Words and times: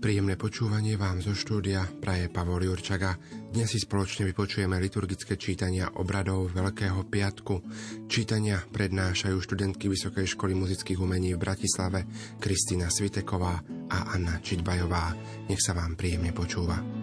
Príjemné 0.00 0.40
počúvanie 0.40 0.96
vám 0.96 1.20
zo 1.20 1.36
štúdia 1.36 1.84
praje 2.00 2.32
Pavol 2.32 2.64
Jurčaga. 2.64 3.20
Dnes 3.52 3.68
si 3.68 3.76
spoločne 3.76 4.24
vypočujeme 4.32 4.80
liturgické 4.80 5.36
čítania 5.36 5.92
obradov 6.00 6.56
Veľkého 6.56 7.04
piatku. 7.04 7.60
Čítania 8.08 8.64
prednášajú 8.64 9.36
študentky 9.36 9.92
Vysokej 9.92 10.24
školy 10.24 10.56
muzických 10.56 10.96
umení 10.96 11.36
v 11.36 11.44
Bratislave 11.44 12.08
Kristýna 12.40 12.88
Sviteková 12.88 13.60
a 13.92 14.16
Anna 14.16 14.40
Čitbajová. 14.40 15.12
Nech 15.52 15.60
sa 15.60 15.76
vám 15.76 16.00
príjemne 16.00 16.32
počúva. 16.32 16.99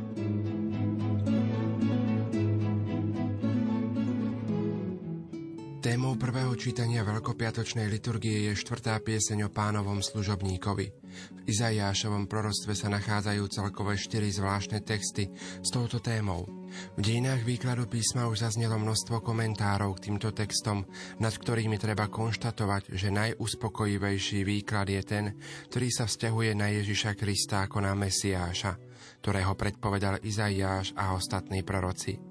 Prvého 6.28 6.60
čítania 6.60 7.08
veľkopiatočnej 7.08 7.88
liturgie 7.88 8.52
je 8.52 8.60
štvrtá 8.60 9.00
pieseň 9.00 9.48
o 9.48 9.50
pánovom 9.50 10.04
služobníkovi. 10.04 10.92
V 10.92 11.40
Izaiášovom 11.48 12.28
prorostve 12.28 12.76
sa 12.76 12.92
nachádzajú 12.92 13.48
celkové 13.48 13.96
štyri 13.96 14.28
zvláštne 14.28 14.84
texty 14.84 15.32
s 15.64 15.72
touto 15.72 16.04
témou. 16.04 16.44
V 16.68 17.00
dejinách 17.00 17.48
výkladu 17.48 17.88
písma 17.88 18.28
už 18.28 18.44
zaznelo 18.44 18.76
množstvo 18.76 19.24
komentárov 19.24 19.96
k 19.96 20.12
týmto 20.12 20.36
textom, 20.36 20.84
nad 21.16 21.32
ktorými 21.32 21.80
treba 21.80 22.12
konštatovať, 22.12 22.92
že 22.92 23.08
najuspokojivejší 23.08 24.44
výklad 24.44 24.92
je 24.92 25.02
ten, 25.08 25.26
ktorý 25.72 25.88
sa 25.96 26.12
vzťahuje 26.12 26.52
na 26.60 26.76
Ježiša 26.76 27.16
Krista 27.16 27.64
ako 27.64 27.88
na 27.88 27.96
Mesiáša, 27.96 28.76
ktorého 29.24 29.56
predpovedal 29.56 30.20
Izaiáš 30.28 30.92
a 30.92 31.16
ostatní 31.16 31.64
proroci. 31.64 32.27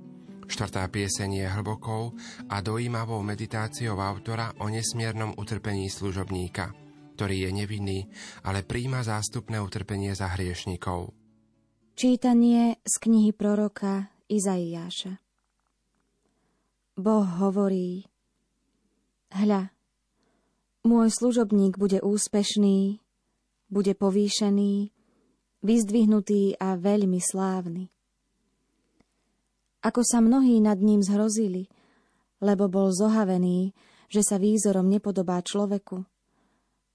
Štvrtá 0.46 0.86
pieseň 0.86 1.42
je 1.42 1.46
hlbokou 1.50 2.14
a 2.46 2.62
dojímavou 2.62 3.18
meditáciou 3.26 3.98
autora 3.98 4.54
o 4.62 4.70
nesmiernom 4.70 5.34
utrpení 5.34 5.90
služobníka, 5.90 6.70
ktorý 7.18 7.46
je 7.46 7.50
nevinný, 7.50 7.98
ale 8.46 8.62
príjma 8.62 9.02
zástupné 9.02 9.58
utrpenie 9.58 10.14
za 10.14 10.30
hriešnikov. 10.38 11.10
Čítanie 11.98 12.78
z 12.86 12.94
knihy 13.02 13.34
proroka 13.34 14.14
Izaiáša 14.30 15.18
Boh 16.94 17.26
hovorí 17.26 18.06
Hľa, 19.34 19.74
môj 20.86 21.08
služobník 21.10 21.74
bude 21.74 21.98
úspešný, 21.98 23.02
bude 23.66 23.92
povýšený, 23.98 24.94
vyzdvihnutý 25.66 26.54
a 26.62 26.78
veľmi 26.78 27.18
slávny 27.18 27.95
ako 29.86 30.02
sa 30.02 30.18
mnohí 30.18 30.58
nad 30.58 30.82
ním 30.82 30.98
zhrozili, 30.98 31.70
lebo 32.42 32.66
bol 32.66 32.90
zohavený, 32.90 33.70
že 34.10 34.26
sa 34.26 34.42
výzorom 34.42 34.90
nepodobá 34.90 35.38
človeku 35.46 36.02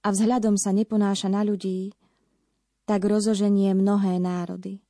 a 0.04 0.08
vzhľadom 0.12 0.60
sa 0.60 0.76
neponáša 0.76 1.32
na 1.32 1.48
ľudí, 1.48 1.96
tak 2.84 3.08
rozoženie 3.08 3.72
mnohé 3.72 4.20
národy. 4.20 4.84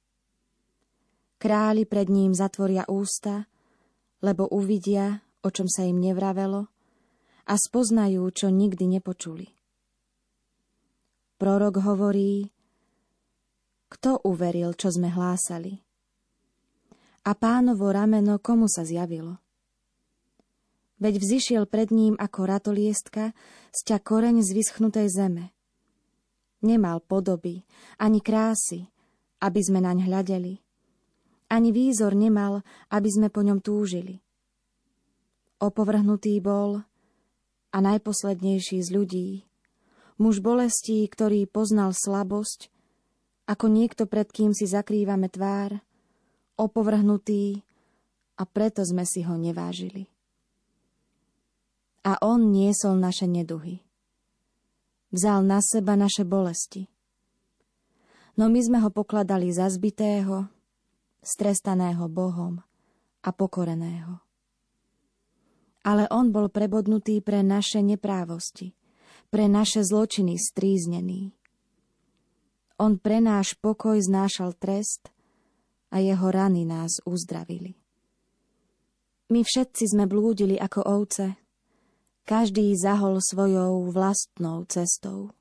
Králi 1.37 1.85
pred 1.85 2.09
ním 2.09 2.33
zatvoria 2.33 2.89
ústa, 2.89 3.45
lebo 4.25 4.49
uvidia, 4.49 5.21
o 5.45 5.49
čom 5.53 5.69
sa 5.69 5.85
im 5.85 6.01
nevravelo, 6.01 6.69
a 7.45 7.53
spoznajú, 7.57 8.25
čo 8.33 8.49
nikdy 8.49 8.97
nepočuli. 8.97 9.49
Prorok 11.41 11.81
hovorí, 11.81 12.53
kto 13.89 14.21
uveril, 14.25 14.77
čo 14.77 14.93
sme 14.93 15.09
hlásali? 15.09 15.81
A 17.21 17.31
pánovo 17.37 17.93
rameno 17.93 18.41
komu 18.41 18.65
sa 18.65 18.81
zjavilo. 18.81 19.37
Veď 21.01 21.17
vzýšiel 21.17 21.65
pred 21.65 21.89
ním 21.89 22.13
ako 22.17 22.45
ratoliestka 22.45 23.33
sťa 23.73 23.97
koreň 24.05 24.45
z 24.45 24.49
vyschnutej 24.53 25.09
zeme. 25.09 25.49
Nemal 26.61 27.01
podoby, 27.01 27.65
ani 27.97 28.21
krásy, 28.21 28.85
aby 29.41 29.61
sme 29.65 29.81
naň 29.81 30.05
hľadeli. 30.05 30.61
Ani 31.49 31.73
výzor 31.73 32.13
nemal, 32.13 32.61
aby 32.93 33.09
sme 33.09 33.33
po 33.33 33.41
ňom 33.41 33.65
túžili. 33.65 34.21
Opovrhnutý 35.57 36.37
bol 36.37 36.85
a 37.73 37.77
najposlednejší 37.81 38.77
z 38.85 38.89
ľudí, 38.93 39.29
muž 40.21 40.37
bolestí, 40.37 41.01
ktorý 41.09 41.49
poznal 41.49 41.97
slabosť, 41.97 42.69
ako 43.49 43.65
niekto, 43.67 44.05
pred 44.05 44.29
kým 44.29 44.53
si 44.53 44.69
zakrývame 44.69 45.27
tvár, 45.33 45.81
opovrhnutý 46.59 47.63
a 48.41 48.43
preto 48.49 48.81
sme 48.81 49.05
si 49.05 49.21
ho 49.21 49.37
nevážili. 49.37 50.09
A 52.01 52.17
on 52.25 52.49
niesol 52.49 52.97
naše 52.97 53.29
neduhy. 53.29 53.85
Vzal 55.13 55.45
na 55.45 55.61
seba 55.61 55.93
naše 55.93 56.25
bolesti. 56.25 56.89
No 58.39 58.49
my 58.49 58.57
sme 58.63 58.81
ho 58.81 58.89
pokladali 58.89 59.53
za 59.53 59.69
zbitého, 59.69 60.49
strestaného 61.21 62.09
Bohom 62.09 62.63
a 63.21 63.29
pokoreného. 63.29 64.17
Ale 65.85 66.09
on 66.09 66.33
bol 66.33 66.49
prebodnutý 66.49 67.21
pre 67.21 67.45
naše 67.45 67.85
neprávosti, 67.85 68.73
pre 69.29 69.45
naše 69.45 69.85
zločiny 69.85 70.41
stríznený. 70.41 71.37
On 72.81 72.97
pre 72.97 73.21
náš 73.21 73.53
pokoj 73.61 74.01
znášal 74.01 74.57
trest– 74.57 75.09
a 75.91 75.99
jeho 75.99 76.27
rany 76.31 76.63
nás 76.63 77.03
uzdravili. 77.03 77.75
My 79.31 79.43
všetci 79.43 79.95
sme 79.95 80.07
blúdili 80.07 80.59
ako 80.59 80.83
ovce, 80.83 81.39
každý 82.27 82.75
zahol 82.75 83.19
svojou 83.19 83.91
vlastnou 83.91 84.63
cestou. 84.67 85.31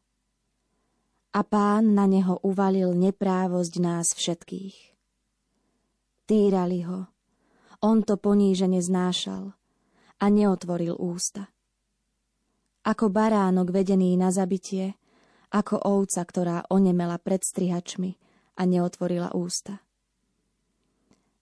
A 1.31 1.47
pán 1.47 1.95
na 1.95 2.11
neho 2.11 2.43
uvalil 2.43 2.95
neprávosť 2.95 3.75
nás 3.79 4.11
všetkých. 4.15 4.77
Týrali 6.27 6.87
ho, 6.87 7.11
on 7.83 8.03
to 8.03 8.19
ponížene 8.19 8.79
znášal 8.83 9.55
a 10.19 10.25
neotvoril 10.27 10.95
ústa. 10.99 11.51
Ako 12.87 13.11
baránok 13.11 13.75
vedený 13.75 14.15
na 14.15 14.31
zabitie, 14.31 14.95
ako 15.51 15.83
ovca, 15.83 16.23
ktorá 16.23 16.57
onemela 16.71 17.19
pred 17.19 17.43
strihačmi 17.43 18.15
a 18.55 18.63
neotvorila 18.67 19.35
ústa. 19.35 19.83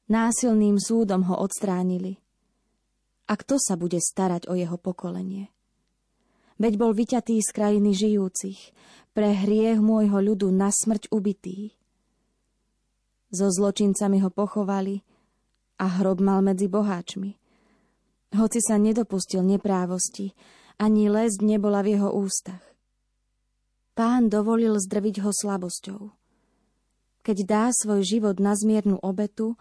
Násilným 0.08 0.80
súdom 0.80 1.28
ho 1.28 1.36
odstránili. 1.36 2.16
A 3.28 3.36
kto 3.36 3.60
sa 3.60 3.76
bude 3.76 4.00
starať 4.00 4.48
o 4.48 4.56
jeho 4.56 4.80
pokolenie? 4.80 5.52
Veď 6.56 6.80
bol 6.80 6.96
vyťatý 6.96 7.36
z 7.44 7.50
krajiny 7.52 7.92
žijúcich, 7.92 8.72
pre 9.12 9.36
hriech 9.36 9.84
môjho 9.84 10.16
ľudu 10.16 10.48
na 10.48 10.72
smrť 10.72 11.12
ubitý. 11.12 11.76
So 13.28 13.52
zločincami 13.52 14.24
ho 14.24 14.32
pochovali 14.32 15.04
a 15.76 16.00
hrob 16.00 16.24
mal 16.24 16.40
medzi 16.40 16.72
boháčmi. 16.72 17.36
Hoci 18.32 18.64
sa 18.64 18.80
nedopustil 18.80 19.44
neprávosti, 19.44 20.32
ani 20.80 21.12
lesť 21.12 21.44
nebola 21.44 21.84
v 21.84 22.00
jeho 22.00 22.16
ústach. 22.16 22.64
Pán 23.92 24.32
dovolil 24.32 24.80
zdrviť 24.80 25.20
ho 25.20 25.30
slabosťou. 25.36 26.16
Keď 27.28 27.36
dá 27.44 27.64
svoj 27.76 28.06
život 28.08 28.40
na 28.40 28.56
zmiernu 28.56 28.96
obetu, 29.04 29.58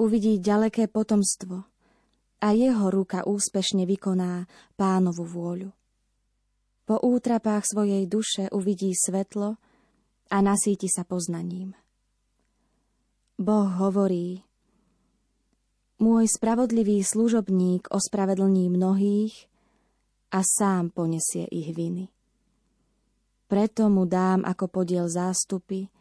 uvidí 0.00 0.40
ďaleké 0.40 0.88
potomstvo 0.88 1.68
a 2.40 2.46
jeho 2.56 2.88
ruka 2.88 3.28
úspešne 3.28 3.84
vykoná 3.84 4.48
pánovu 4.80 5.28
vôľu. 5.28 5.70
Po 6.88 6.96
útrapách 6.96 7.68
svojej 7.68 8.08
duše 8.08 8.48
uvidí 8.48 8.96
svetlo 8.96 9.60
a 10.32 10.36
nasíti 10.40 10.88
sa 10.88 11.04
poznaním. 11.04 11.76
Boh 13.36 13.68
hovorí, 13.68 14.42
môj 16.00 16.24
spravodlivý 16.32 17.04
služobník 17.04 17.92
ospravedlní 17.92 18.72
mnohých 18.72 19.46
a 20.32 20.40
sám 20.40 20.96
ponesie 20.96 21.44
ich 21.52 21.76
viny. 21.76 22.08
Preto 23.52 23.92
mu 23.92 24.08
dám 24.08 24.48
ako 24.48 24.66
podiel 24.72 25.12
zástupy 25.12 25.92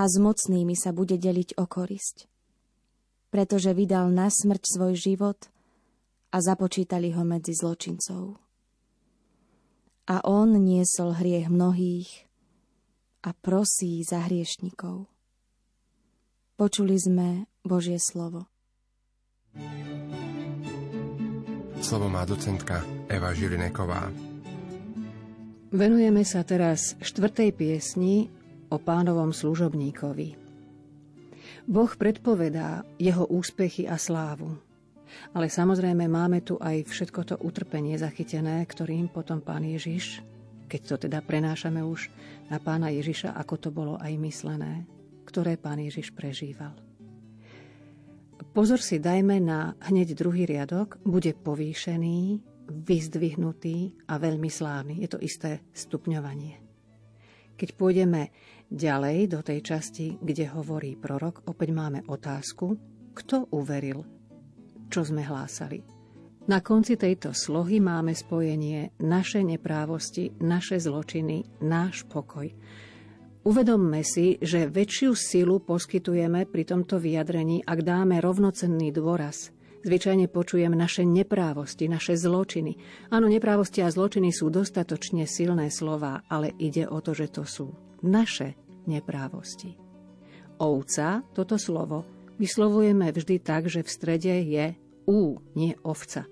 a 0.00 0.08
s 0.08 0.16
mocnými 0.16 0.72
sa 0.72 0.96
bude 0.96 1.20
deliť 1.20 1.60
o 1.60 1.68
korisť 1.68 2.33
pretože 3.34 3.74
vydal 3.74 4.14
na 4.14 4.30
smrť 4.30 4.62
svoj 4.62 4.94
život 4.94 5.50
a 6.30 6.38
započítali 6.38 7.10
ho 7.10 7.26
medzi 7.26 7.50
zločincov. 7.50 8.38
A 10.06 10.22
on 10.22 10.54
niesol 10.54 11.18
hriech 11.18 11.50
mnohých 11.50 12.30
a 13.26 13.34
prosí 13.34 14.06
za 14.06 14.22
hriešnikov. 14.30 15.10
Počuli 16.54 16.94
sme 16.94 17.50
Božie 17.66 17.98
slovo. 17.98 18.46
Slovo 21.82 22.06
má 22.06 22.22
docentka 22.22 22.86
Eva 23.10 23.34
Žilineková. 23.34 24.14
Venujeme 25.74 26.22
sa 26.22 26.46
teraz 26.46 26.94
štvrtej 27.02 27.50
piesni 27.50 28.30
o 28.70 28.78
pánovom 28.78 29.34
služobníkovi. 29.34 30.43
Boh 31.64 31.90
predpovedá 31.94 32.84
jeho 32.96 33.26
úspechy 33.28 33.88
a 33.88 33.96
slávu. 33.96 34.56
Ale 35.36 35.46
samozrejme 35.46 36.10
máme 36.10 36.42
tu 36.42 36.58
aj 36.58 36.90
všetko 36.90 37.20
to 37.22 37.34
utrpenie 37.38 37.94
zachytené, 37.94 38.64
ktorým 38.66 39.08
potom 39.12 39.38
pán 39.38 39.62
Ježiš, 39.62 40.24
keď 40.66 40.80
to 40.82 40.96
teda 41.06 41.18
prenášame 41.22 41.84
už 41.84 42.10
na 42.50 42.58
pána 42.58 42.90
Ježiša, 42.90 43.36
ako 43.38 43.54
to 43.60 43.68
bolo 43.70 43.94
aj 44.00 44.10
myslené, 44.18 44.88
ktoré 45.22 45.54
pán 45.54 45.78
Ježiš 45.78 46.10
prežíval. 46.10 46.74
Pozor 48.54 48.78
si 48.78 49.02
dajme 49.02 49.42
na 49.42 49.74
hneď 49.82 50.14
druhý 50.14 50.46
riadok, 50.46 51.02
bude 51.02 51.34
povýšený, 51.34 52.38
vyzdvihnutý 52.70 54.06
a 54.06 54.16
veľmi 54.16 54.46
slávny. 54.46 55.02
Je 55.02 55.08
to 55.10 55.18
isté 55.18 55.62
stupňovanie. 55.74 56.62
Keď 57.54 57.68
pôjdeme 57.74 58.30
ďalej 58.70 59.32
do 59.32 59.40
tej 59.40 59.60
časti, 59.60 60.18
kde 60.20 60.50
hovorí 60.52 60.96
prorok, 60.96 61.44
opäť 61.48 61.70
máme 61.72 62.04
otázku, 62.06 62.76
kto 63.14 63.48
uveril, 63.54 64.04
čo 64.90 65.00
sme 65.04 65.22
hlásali. 65.24 65.84
Na 66.44 66.60
konci 66.60 67.00
tejto 67.00 67.32
slohy 67.32 67.80
máme 67.80 68.12
spojenie 68.12 68.92
naše 69.00 69.40
neprávosti, 69.40 70.28
naše 70.44 70.76
zločiny, 70.76 71.64
náš 71.64 72.04
pokoj. 72.04 72.52
Uvedomme 73.44 74.04
si, 74.04 74.36
že 74.40 74.68
väčšiu 74.68 75.16
silu 75.16 75.60
poskytujeme 75.64 76.44
pri 76.44 76.64
tomto 76.68 77.00
vyjadrení, 77.00 77.64
ak 77.64 77.80
dáme 77.80 78.20
rovnocenný 78.20 78.92
dôraz 78.92 79.54
Zvyčajne 79.84 80.32
počujem 80.32 80.72
naše 80.72 81.04
neprávosti, 81.04 81.92
naše 81.92 82.16
zločiny. 82.16 82.80
Áno, 83.12 83.28
neprávosti 83.28 83.84
a 83.84 83.92
zločiny 83.92 84.32
sú 84.32 84.48
dostatočne 84.48 85.28
silné 85.28 85.68
slova, 85.68 86.24
ale 86.24 86.56
ide 86.56 86.88
o 86.88 87.04
to, 87.04 87.12
že 87.12 87.28
to 87.28 87.44
sú 87.44 87.83
naše 88.04 88.54
neprávosti. 88.84 89.80
Ovca, 90.60 91.24
toto 91.34 91.56
slovo, 91.56 92.04
vyslovujeme 92.36 93.10
vždy 93.10 93.36
tak, 93.42 93.66
že 93.66 93.82
v 93.82 93.90
strede 93.90 94.34
je 94.44 94.76
ú, 95.08 95.40
nie 95.56 95.74
ovca. 95.82 96.28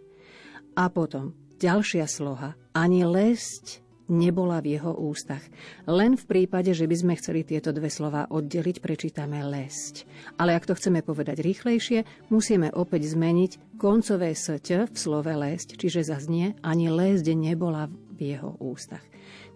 A 0.76 0.88
potom 0.92 1.34
ďalšia 1.58 2.06
sloha, 2.06 2.54
ani 2.72 3.04
lesť 3.04 3.82
nebola 4.12 4.60
v 4.60 4.76
jeho 4.76 4.92
ústach. 4.92 5.42
Len 5.88 6.20
v 6.20 6.24
prípade, 6.28 6.76
že 6.76 6.84
by 6.84 6.96
sme 6.96 7.14
chceli 7.16 7.48
tieto 7.48 7.72
dve 7.72 7.88
slova 7.88 8.28
oddeliť, 8.28 8.84
prečítame 8.84 9.40
lesť. 9.40 10.04
Ale 10.36 10.52
ak 10.52 10.68
to 10.68 10.76
chceme 10.76 11.00
povedať 11.00 11.40
rýchlejšie, 11.40 12.28
musíme 12.28 12.68
opäť 12.76 13.16
zmeniť 13.16 13.80
koncové 13.80 14.36
sť 14.36 14.92
v 14.92 14.96
slove 14.96 15.32
lesť, 15.32 15.80
čiže 15.80 16.04
zaznie 16.04 16.54
ani 16.60 16.92
lesť 16.92 17.32
nebola 17.32 17.88
v 18.22 18.38
jeho 18.38 18.54
ústach. 18.62 19.02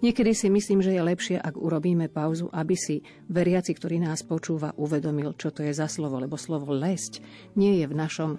Niekedy 0.03 0.35
si 0.35 0.51
myslím, 0.51 0.83
že 0.83 0.91
je 0.91 1.07
lepšie, 1.07 1.37
ak 1.39 1.55
urobíme 1.55 2.11
pauzu, 2.11 2.51
aby 2.51 2.75
si 2.75 2.99
veriaci, 3.31 3.71
ktorý 3.71 4.03
nás 4.03 4.27
počúva, 4.27 4.75
uvedomil, 4.75 5.39
čo 5.39 5.55
to 5.55 5.63
je 5.63 5.71
za 5.71 5.87
slovo, 5.87 6.19
lebo 6.19 6.35
slovo 6.35 6.75
lesť 6.75 7.23
nie 7.55 7.79
je 7.79 7.87
v 7.87 7.95
našom 7.95 8.31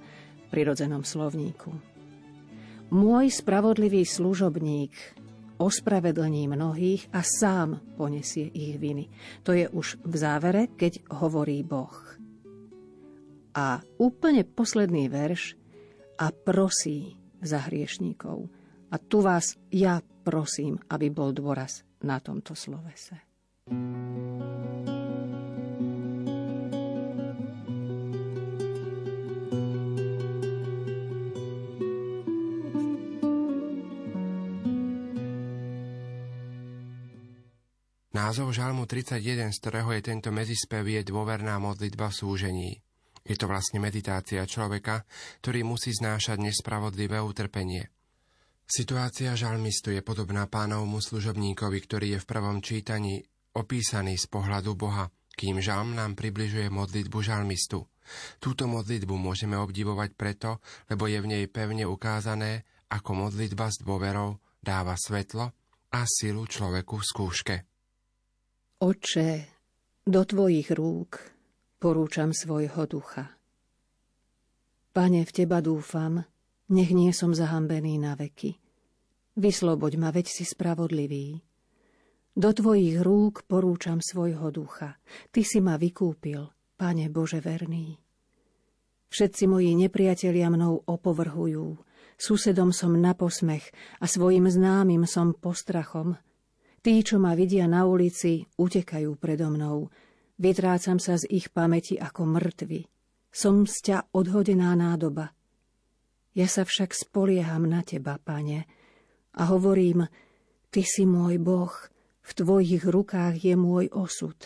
prirodzenom 0.52 1.08
slovníku. 1.08 1.72
Môj 2.92 3.32
spravodlivý 3.32 4.04
služobník 4.04 4.92
ospravedlní 5.58 6.52
mnohých 6.52 7.10
a 7.12 7.26
sám 7.26 7.82
ponesie 7.98 8.48
ich 8.52 8.78
viny. 8.78 9.10
To 9.44 9.56
je 9.56 9.66
už 9.72 10.04
v 10.06 10.14
závere, 10.16 10.70
keď 10.78 11.04
hovorí 11.24 11.66
Boh. 11.66 11.96
A 13.58 13.82
úplne 13.98 14.46
posledný 14.46 15.10
verš 15.10 15.58
a 16.22 16.30
prosí 16.30 17.18
za 17.42 17.66
hriešníkov. 17.66 18.50
A 18.94 18.96
tu 19.02 19.20
vás 19.26 19.58
ja 19.74 20.00
prosím, 20.28 20.76
aby 20.92 21.08
bol 21.08 21.32
dôraz 21.32 21.88
na 22.04 22.20
tomto 22.20 22.52
slovese. 22.52 23.16
Názov 38.12 38.52
Žalmu 38.52 38.84
31, 38.84 39.56
z 39.56 39.58
ktorého 39.64 39.96
je 39.96 40.02
tento 40.04 40.36
medzispev, 40.36 40.84
je 40.84 41.08
dôverná 41.08 41.56
modlitba 41.64 42.12
v 42.12 42.18
súžení. 42.20 42.72
Je 43.24 43.40
to 43.40 43.48
vlastne 43.48 43.80
meditácia 43.80 44.44
človeka, 44.44 45.08
ktorý 45.40 45.64
musí 45.64 45.96
znášať 45.96 46.44
nespravodlivé 46.44 47.24
utrpenie. 47.24 47.88
Situácia 48.68 49.32
žalmistu 49.32 49.96
je 49.96 50.04
podobná 50.04 50.44
pánovmu 50.44 51.00
služobníkovi, 51.00 51.80
ktorý 51.88 52.08
je 52.16 52.20
v 52.20 52.30
prvom 52.30 52.60
čítaní 52.60 53.24
opísaný 53.56 54.20
z 54.20 54.28
pohľadu 54.28 54.76
Boha, 54.76 55.08
kým 55.40 55.64
žalm 55.64 55.96
nám 55.96 56.20
približuje 56.20 56.68
modlitbu 56.68 57.18
žalmistu. 57.24 57.88
Túto 58.44 58.68
modlitbu 58.68 59.16
môžeme 59.16 59.56
obdivovať 59.56 60.20
preto, 60.20 60.60
lebo 60.92 61.08
je 61.08 61.16
v 61.24 61.32
nej 61.32 61.44
pevne 61.48 61.88
ukázané, 61.88 62.68
ako 62.92 63.28
modlitba 63.32 63.72
s 63.72 63.80
dôverou 63.80 64.36
dáva 64.60 65.00
svetlo 65.00 65.56
a 65.96 66.00
silu 66.04 66.44
človeku 66.44 67.00
v 67.00 67.08
skúške. 67.08 67.56
Oče, 68.84 69.30
do 70.04 70.22
Tvojich 70.28 70.76
rúk 70.76 71.24
porúčam 71.80 72.36
svojho 72.36 72.84
ducha. 72.84 73.32
Pane, 74.92 75.24
v 75.24 75.32
Teba 75.32 75.64
dúfam, 75.64 76.20
nech 76.72 76.92
nie 76.92 77.12
som 77.12 77.36
zahambený 77.36 78.00
na 78.00 78.16
veky. 78.16 78.58
Vysloboď 79.38 79.94
ma, 80.02 80.10
veď 80.10 80.28
si 80.32 80.44
spravodlivý. 80.44 81.42
Do 82.38 82.54
Tvojich 82.54 83.02
rúk 83.02 83.46
porúčam 83.50 84.02
svojho 84.02 84.50
ducha. 84.54 84.98
Ty 85.34 85.42
si 85.42 85.62
ma 85.62 85.78
vykúpil, 85.78 86.50
Pane 86.78 87.10
Bože 87.10 87.42
verný. 87.42 87.98
Všetci 89.10 89.50
moji 89.50 89.74
nepriatelia 89.74 90.52
mnou 90.54 90.86
opovrhujú. 90.86 91.80
Susedom 92.18 92.74
som 92.74 92.98
na 92.98 93.14
posmech 93.14 93.70
a 94.02 94.06
svojim 94.06 94.50
známym 94.50 95.06
som 95.06 95.34
postrachom– 95.34 96.18
Tí, 96.88 97.04
čo 97.04 97.20
ma 97.20 97.36
vidia 97.36 97.68
na 97.68 97.84
ulici, 97.84 98.48
utekajú 98.56 99.20
predo 99.20 99.52
mnou. 99.52 99.92
Vytrácam 100.40 101.04
sa 101.04 101.20
z 101.20 101.28
ich 101.28 101.52
pamäti 101.52 102.00
ako 102.00 102.24
mŕtvy. 102.24 102.88
Som 103.28 103.68
z 103.68 103.92
ťa 103.92 103.98
odhodená 104.16 104.72
nádoba. 104.72 105.36
Ja 106.38 106.46
sa 106.46 106.62
však 106.62 106.94
spolieham 106.94 107.66
na 107.66 107.82
teba, 107.82 108.22
pane, 108.22 108.70
a 109.34 109.50
hovorím, 109.50 110.06
ty 110.70 110.86
si 110.86 111.10
môj 111.10 111.42
Boh, 111.42 111.74
v 112.22 112.32
tvojich 112.38 112.86
rukách 112.86 113.42
je 113.42 113.58
môj 113.58 113.90
osud. 113.90 114.38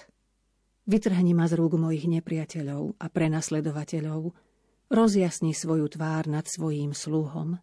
Vytrhni 0.87 1.35
ma 1.35 1.51
z 1.51 1.59
rúk 1.59 1.75
mojich 1.75 2.07
nepriateľov 2.07 2.95
a 2.95 3.05
prenasledovateľov, 3.11 4.31
rozjasni 4.87 5.51
svoju 5.51 5.91
tvár 5.91 6.31
nad 6.31 6.47
svojím 6.47 6.95
sluhom 6.95 7.59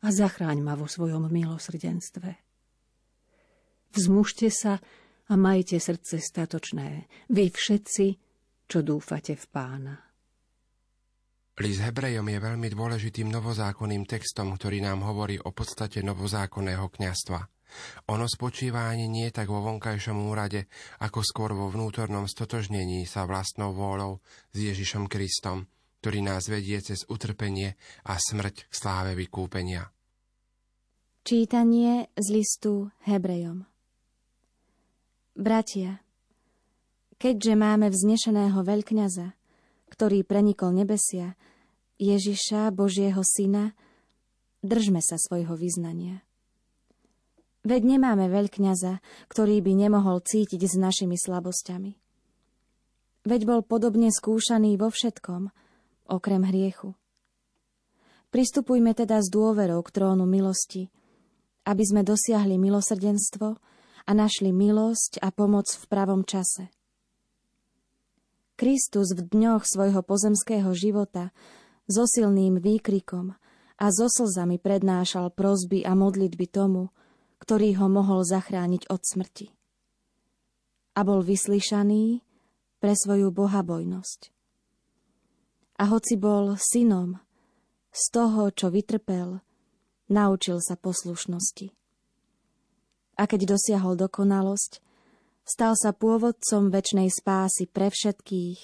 a 0.00 0.08
zachráň 0.10 0.66
ma 0.66 0.74
vo 0.74 0.90
svojom 0.90 1.30
milosrdenstve. 1.30 2.42
Vzmužte 3.94 4.50
sa 4.50 4.82
a 5.30 5.32
majte 5.38 5.78
srdce 5.78 6.18
statočné, 6.18 7.06
vy 7.30 7.54
všetci, 7.54 8.06
čo 8.66 8.78
dúfate 8.82 9.38
v 9.38 9.46
pána. 9.46 10.09
List 11.60 11.84
Hebrejom 11.84 12.24
je 12.24 12.40
veľmi 12.40 12.72
dôležitým 12.72 13.28
novozákonným 13.28 14.08
textom, 14.08 14.56
ktorý 14.56 14.80
nám 14.80 15.04
hovorí 15.04 15.36
o 15.36 15.52
podstate 15.52 16.00
novozákonného 16.00 16.88
kňastva. 16.88 17.40
Ono 18.08 18.24
spočíva 18.24 18.88
ani 18.88 19.12
nie 19.12 19.28
tak 19.28 19.52
vo 19.52 19.60
vonkajšom 19.68 20.24
úrade, 20.24 20.72
ako 21.04 21.20
skôr 21.20 21.52
vo 21.52 21.68
vnútornom 21.68 22.24
stotožnení 22.24 23.04
sa 23.04 23.28
vlastnou 23.28 23.76
vôľou 23.76 24.24
s 24.50 24.56
Ježišom 24.56 25.04
Kristom, 25.04 25.68
ktorý 26.00 26.24
nás 26.24 26.48
vedie 26.48 26.80
cez 26.80 27.04
utrpenie 27.12 27.76
a 28.08 28.16
smrť 28.16 28.64
k 28.64 28.72
sláve 28.72 29.12
vykúpenia. 29.12 29.92
Čítanie 31.28 32.08
z 32.16 32.26
listu 32.40 32.88
Hebrejom 33.04 33.68
Bratia, 35.36 36.00
keďže 37.20 37.52
máme 37.52 37.92
vznešeného 37.92 38.64
veľkňaza, 38.64 39.36
ktorý 39.92 40.24
prenikol 40.24 40.72
nebesia, 40.72 41.36
Ježiša, 42.00 42.72
Božieho 42.72 43.20
Syna, 43.20 43.76
držme 44.64 45.04
sa 45.04 45.20
svojho 45.20 45.52
vyznania. 45.52 46.24
Veď 47.60 47.84
nemáme 47.84 48.32
veľkňaza, 48.32 49.04
ktorý 49.28 49.60
by 49.60 49.72
nemohol 49.76 50.24
cítiť 50.24 50.64
s 50.64 50.80
našimi 50.80 51.20
slabosťami. 51.20 51.92
Veď 53.28 53.40
bol 53.44 53.60
podobne 53.60 54.08
skúšaný 54.08 54.80
vo 54.80 54.88
všetkom, 54.88 55.52
okrem 56.08 56.40
hriechu. 56.48 56.96
Pristupujme 58.32 58.96
teda 58.96 59.20
s 59.20 59.28
dôverou 59.28 59.84
k 59.84 59.92
trónu 59.92 60.24
milosti, 60.24 60.88
aby 61.68 61.84
sme 61.84 62.00
dosiahli 62.00 62.56
milosrdenstvo 62.56 63.60
a 64.08 64.10
našli 64.16 64.56
milosť 64.56 65.20
a 65.20 65.28
pomoc 65.28 65.68
v 65.68 65.84
pravom 65.84 66.24
čase. 66.24 66.72
Kristus 68.56 69.12
v 69.12 69.24
dňoch 69.24 69.68
svojho 69.68 70.00
pozemského 70.00 70.72
života 70.72 71.32
so 71.90 72.06
silným 72.06 72.62
výkrikom 72.62 73.34
a 73.82 73.86
so 73.90 74.06
slzami 74.06 74.62
prednášal 74.62 75.34
prozby 75.34 75.82
a 75.82 75.98
modlitby 75.98 76.46
tomu, 76.46 76.94
ktorý 77.42 77.82
ho 77.82 77.90
mohol 77.90 78.22
zachrániť 78.22 78.86
od 78.86 79.02
smrti. 79.02 79.50
A 80.94 81.02
bol 81.02 81.26
vyslyšaný 81.26 82.22
pre 82.78 82.94
svoju 82.94 83.34
bohabojnosť. 83.34 84.30
A 85.80 85.90
hoci 85.90 86.14
bol 86.14 86.54
synom, 86.60 87.18
z 87.90 88.02
toho, 88.14 88.54
čo 88.54 88.70
vytrpel, 88.70 89.42
naučil 90.06 90.62
sa 90.62 90.78
poslušnosti. 90.78 91.74
A 93.18 93.26
keď 93.26 93.56
dosiahol 93.58 93.98
dokonalosť, 93.98 94.78
stal 95.42 95.74
sa 95.74 95.90
pôvodcom 95.90 96.70
väčšnej 96.70 97.10
spásy 97.10 97.66
pre 97.66 97.90
všetkých, 97.90 98.60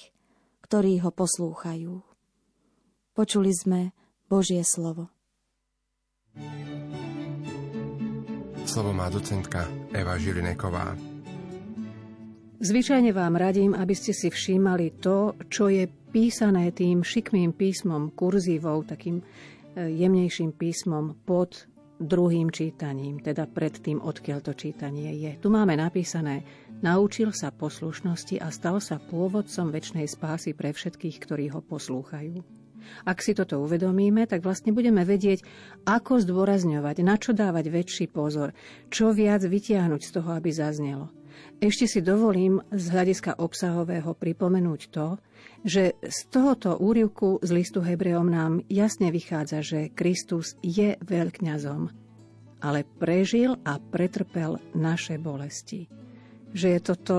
ktorí 0.63 1.03
ho 1.03 1.11
poslúchajú. 1.11 2.06
Počuli 3.17 3.49
sme 3.49 3.97
Božie 4.29 4.61
slovo. 4.61 5.09
Slovo 8.61 8.93
má 8.93 9.09
docentka 9.09 9.65
Eva 9.89 10.21
Žilineková. 10.21 10.93
Zvyčajne 12.61 13.09
vám 13.17 13.33
radím, 13.41 13.73
aby 13.73 13.97
ste 13.97 14.13
si 14.13 14.29
všímali 14.29 15.01
to, 15.01 15.33
čo 15.49 15.65
je 15.65 15.89
písané 15.89 16.69
tým 16.69 17.01
šikmým 17.01 17.57
písmom, 17.57 18.13
kurzívou, 18.13 18.85
takým 18.85 19.17
e, 19.17 19.23
jemnejším 19.97 20.53
písmom 20.53 21.17
pod 21.25 21.65
druhým 21.97 22.53
čítaním, 22.53 23.17
teda 23.17 23.49
pred 23.49 23.81
tým, 23.81 23.97
odkiaľ 23.97 24.45
to 24.45 24.53
čítanie 24.53 25.17
je. 25.17 25.41
Tu 25.41 25.49
máme 25.49 25.73
napísané, 25.73 26.45
naučil 26.85 27.33
sa 27.33 27.49
poslušnosti 27.49 28.37
a 28.45 28.53
stal 28.53 28.77
sa 28.77 29.01
pôvodcom 29.01 29.73
väčšnej 29.73 30.05
spásy 30.05 30.53
pre 30.53 30.69
všetkých, 30.69 31.17
ktorí 31.17 31.49
ho 31.49 31.65
poslúchajú. 31.65 32.56
Ak 33.05 33.23
si 33.23 33.37
toto 33.37 33.61
uvedomíme, 33.63 34.27
tak 34.27 34.43
vlastne 34.43 34.75
budeme 34.75 35.03
vedieť, 35.07 35.43
ako 35.87 36.23
zdôrazňovať, 36.23 36.95
na 37.03 37.15
čo 37.15 37.31
dávať 37.31 37.71
väčší 37.71 38.05
pozor, 38.11 38.51
čo 38.91 39.15
viac 39.15 39.45
vytiahnuť 39.45 40.01
z 40.03 40.11
toho, 40.11 40.29
aby 40.35 40.49
zaznelo. 40.51 41.11
Ešte 41.57 41.85
si 41.89 41.99
dovolím 42.01 42.61
z 42.69 42.85
hľadiska 42.93 43.41
obsahového 43.41 44.13
pripomenúť 44.13 44.81
to, 44.93 45.17
že 45.65 45.97
z 46.01 46.19
tohoto 46.29 46.77
úrivku 46.77 47.41
z 47.41 47.49
listu 47.53 47.81
Hebreom 47.81 48.29
nám 48.29 48.61
jasne 48.69 49.09
vychádza, 49.09 49.65
že 49.65 49.89
Kristus 49.93 50.53
je 50.61 50.97
veľkňazom, 51.01 51.89
ale 52.61 52.85
prežil 52.85 53.57
a 53.65 53.81
pretrpel 53.81 54.61
naše 54.77 55.17
bolesti. 55.17 55.89
Že 56.53 56.67
je 56.77 56.79
toto 56.81 57.15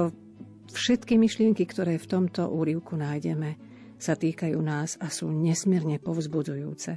všetky 0.70 1.18
myšlienky, 1.18 1.66
ktoré 1.66 1.98
v 1.98 2.10
tomto 2.10 2.46
úrivku 2.50 2.94
nájdeme, 2.94 3.67
sa 3.98 4.14
týkajú 4.14 4.58
nás 4.62 4.96
a 5.02 5.10
sú 5.10 5.28
nesmierne 5.28 5.98
povzbudzujúce. 5.98 6.92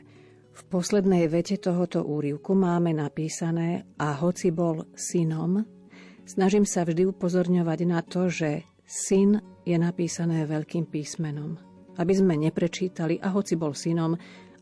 V 0.51 0.61
poslednej 0.67 1.25
vete 1.31 1.57
tohoto 1.57 2.05
úrivku 2.05 2.53
máme 2.53 2.93
napísané 2.93 3.87
a 3.97 4.13
hoci 4.19 4.53
bol 4.53 4.85
synom, 4.93 5.65
snažím 6.23 6.67
sa 6.67 6.85
vždy 6.85 7.09
upozorňovať 7.09 7.79
na 7.87 7.99
to, 8.05 8.29
že 8.29 8.67
syn 8.85 9.41
je 9.65 9.77
napísané 9.79 10.43
veľkým 10.45 10.87
písmenom. 10.87 11.57
Aby 11.97 12.13
sme 12.15 12.39
neprečítali 12.39 13.19
a 13.19 13.31
hoci 13.31 13.55
bol 13.55 13.75
synom, 13.75 14.15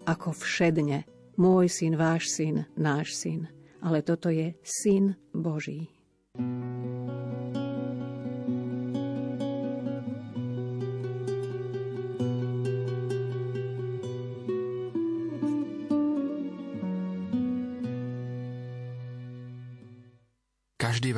ako 0.06 0.34
všedne, 0.34 1.06
môj 1.38 1.70
syn, 1.70 1.94
váš 1.98 2.34
syn, 2.34 2.66
náš 2.78 3.14
syn. 3.18 3.50
Ale 3.82 4.02
toto 4.06 4.30
je 4.30 4.56
syn 4.64 5.18
Boží. 5.34 5.90
thank 6.38 6.99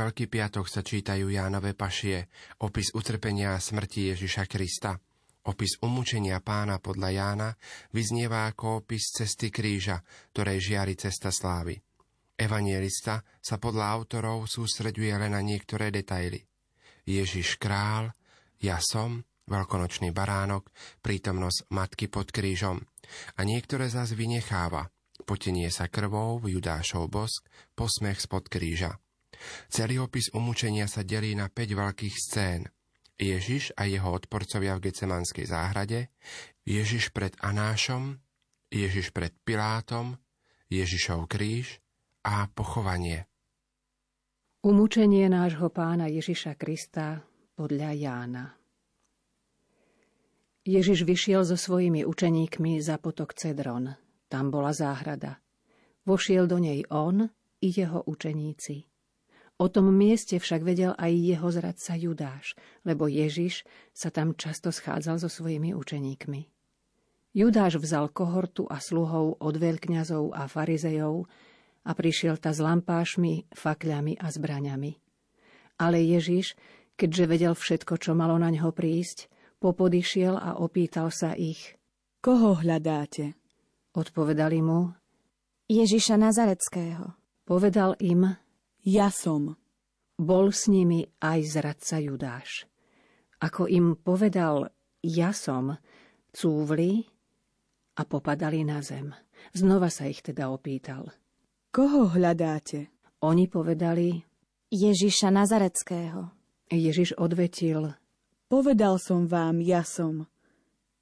Veľký 0.01 0.34
piatok 0.34 0.65
sa 0.65 0.81
čítajú 0.81 1.29
Jánové 1.29 1.77
pašie, 1.77 2.25
opis 2.65 2.89
utrpenia 2.98 3.53
a 3.53 3.62
smrti 3.62 4.10
Ježiša 4.10 4.50
Krista. 4.50 4.98
Opis 5.46 5.77
umúčenia 5.77 6.41
pána 6.41 6.81
podľa 6.81 7.10
Jána 7.13 7.50
vyznieva 7.93 8.50
ako 8.50 8.81
opis 8.81 9.13
cesty 9.13 9.53
kríža, 9.53 10.01
ktorej 10.34 10.58
žiari 10.58 10.98
cesta 10.98 11.29
slávy. 11.29 11.77
Evanielista 12.34 13.22
sa 13.38 13.62
podľa 13.62 13.93
autorov 13.93 14.50
sústreďuje 14.50 15.13
len 15.22 15.38
na 15.38 15.41
niektoré 15.46 15.93
detaily. 15.93 16.41
Ježiš 17.05 17.62
král, 17.62 18.10
ja 18.58 18.81
som, 18.81 19.22
veľkonočný 19.53 20.10
baránok, 20.10 20.65
prítomnosť 21.05 21.70
matky 21.70 22.10
pod 22.10 22.34
krížom 22.34 22.81
a 23.38 23.41
niektoré 23.46 23.86
zas 23.86 24.17
vynecháva, 24.17 24.89
potenie 25.29 25.70
sa 25.70 25.86
krvou, 25.93 26.41
Judášov 26.41 27.05
bosk, 27.05 27.46
posmech 27.77 28.17
spod 28.17 28.50
kríža. 28.50 29.00
Celý 29.71 30.00
opis 30.03 30.31
umúčenia 30.35 30.85
sa 30.85 31.01
delí 31.01 31.33
na 31.33 31.47
5 31.47 31.55
veľkých 31.75 32.15
scén. 32.15 32.67
Ježiš 33.21 33.77
a 33.77 33.85
jeho 33.85 34.09
odporcovia 34.09 34.73
v 34.77 34.89
Gecemanskej 34.89 35.45
záhrade, 35.45 36.09
Ježiš 36.65 37.13
pred 37.13 37.38
Anášom, 37.38 38.17
Ježiš 38.73 39.13
pred 39.13 39.29
Pilátom, 39.45 40.17
Ježišov 40.73 41.29
kríž 41.29 41.77
a 42.25 42.50
pochovanie. 42.50 43.29
Umúčenie 44.61 45.25
nášho 45.29 45.69
pána 45.69 46.09
Ježiša 46.09 46.57
Krista 46.57 47.21
podľa 47.57 47.91
Jána. 47.93 48.45
Ježiš 50.61 51.01
vyšiel 51.01 51.41
so 51.41 51.57
svojimi 51.57 52.05
učeníkmi 52.05 52.77
za 52.81 53.01
potok 53.01 53.33
Cedron. 53.33 53.97
Tam 54.29 54.53
bola 54.53 54.69
záhrada. 54.69 55.41
Vošiel 56.05 56.45
do 56.45 56.61
nej 56.61 56.85
on 56.93 57.25
i 57.61 57.67
jeho 57.73 58.05
učeníci. 58.05 58.90
O 59.62 59.70
tom 59.70 59.94
mieste 59.94 60.41
však 60.41 60.65
vedel 60.65 60.98
aj 60.98 61.13
jeho 61.13 61.48
zradca 61.53 61.94
Judáš, 61.94 62.58
lebo 62.82 63.06
Ježiš 63.06 63.62
sa 63.94 64.10
tam 64.10 64.34
často 64.34 64.74
schádzal 64.74 65.22
so 65.22 65.30
svojimi 65.30 65.77
učeníkmi. 65.77 66.50
Judáš 67.38 67.77
vzal 67.77 68.10
kohortu 68.10 68.65
a 68.65 68.82
sluhov 68.82 69.38
od 69.38 69.56
veľkňazov 69.62 70.34
a 70.34 70.50
farizejov 70.50 71.30
a 71.86 71.91
prišiel 71.94 72.41
ta 72.41 72.58
s 72.58 72.60
lampášmi, 72.60 73.53
fakľami 73.53 74.18
a 74.18 74.34
zbraňami. 74.34 74.98
Ale 75.77 75.98
Ježiš, 76.10 76.58
keďže 76.98 77.30
vedel 77.30 77.53
všetko, 77.53 78.01
čo 78.01 78.18
malo 78.18 78.41
na 78.41 78.50
ňo 78.50 78.74
prísť, 78.74 79.30
popodišiel 79.62 80.41
a 80.41 80.58
opýtal 80.58 81.13
sa 81.13 81.38
ich. 81.38 81.77
Koho 82.18 82.58
hľadáte? 82.58 83.38
Odpovedali 83.94 84.58
mu. 84.65 84.89
Ježiša 85.70 86.18
Nazareckého. 86.18 87.13
Povedal 87.46 87.94
im, 88.01 88.41
ja 88.85 89.09
som. 89.13 89.57
Bol 90.21 90.53
s 90.53 90.69
nimi 90.69 91.01
aj 91.17 91.39
zradca 91.50 91.97
Judáš. 91.97 92.69
Ako 93.41 93.65
im 93.65 93.97
povedal 93.97 94.69
ja 95.01 95.33
som, 95.33 95.81
cúvli 96.29 97.09
a 97.97 98.05
popadali 98.05 98.61
na 98.61 98.85
zem. 98.85 99.09
Znova 99.57 99.89
sa 99.89 100.05
ich 100.05 100.21
teda 100.21 100.53
opýtal. 100.53 101.09
Koho 101.73 102.13
hľadáte? 102.13 102.93
Oni 103.25 103.50
povedali 103.50 104.21
Ježiša 104.69 105.33
Nazareckého. 105.33 106.29
Ježiš 106.69 107.17
odvetil 107.17 107.97
Povedal 108.51 109.00
som 109.00 109.31
vám, 109.31 109.63
ja 109.63 109.81
som. 109.81 110.27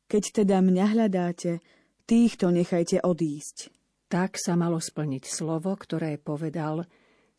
Keď 0.05 0.24
teda 0.41 0.62
mňa 0.62 0.86
hľadáte, 0.93 1.62
týchto 2.05 2.53
nechajte 2.53 3.01
odísť. 3.01 3.74
Tak 4.09 4.38
sa 4.38 4.53
malo 4.53 4.77
splniť 4.77 5.25
slovo, 5.25 5.74
ktoré 5.74 6.21
povedal 6.21 6.86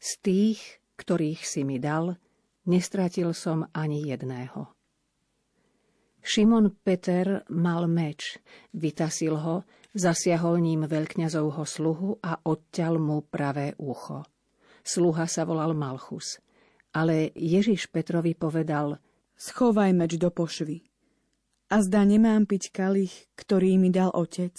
z 0.01 0.11
tých, 0.25 0.61
ktorých 0.97 1.45
si 1.45 1.63
mi 1.63 1.77
dal, 1.77 2.17
nestratil 2.65 3.37
som 3.37 3.69
ani 3.77 4.09
jedného. 4.09 4.73
Šimon 6.21 6.77
Peter 6.85 7.45
mal 7.49 7.89
meč, 7.89 8.37
vytasil 8.77 9.41
ho, 9.41 9.65
zasiahol 9.97 10.61
ním 10.61 10.85
veľkňazovho 10.85 11.65
sluhu 11.65 12.21
a 12.21 12.37
odťal 12.45 13.01
mu 13.01 13.25
pravé 13.25 13.73
ucho. 13.81 14.25
Sluha 14.85 15.25
sa 15.29 15.49
volal 15.49 15.73
Malchus. 15.73 16.41
Ale 16.91 17.31
Ježiš 17.39 17.87
Petrovi 17.89 18.35
povedal 18.35 18.99
Schovaj 19.39 19.95
meč 19.95 20.19
do 20.19 20.29
pošvy. 20.29 20.83
A 21.71 21.87
zda 21.87 22.03
nemám 22.03 22.51
piť 22.51 22.75
kalich, 22.75 23.31
ktorý 23.39 23.79
mi 23.79 23.95
dal 23.95 24.11
otec. 24.11 24.53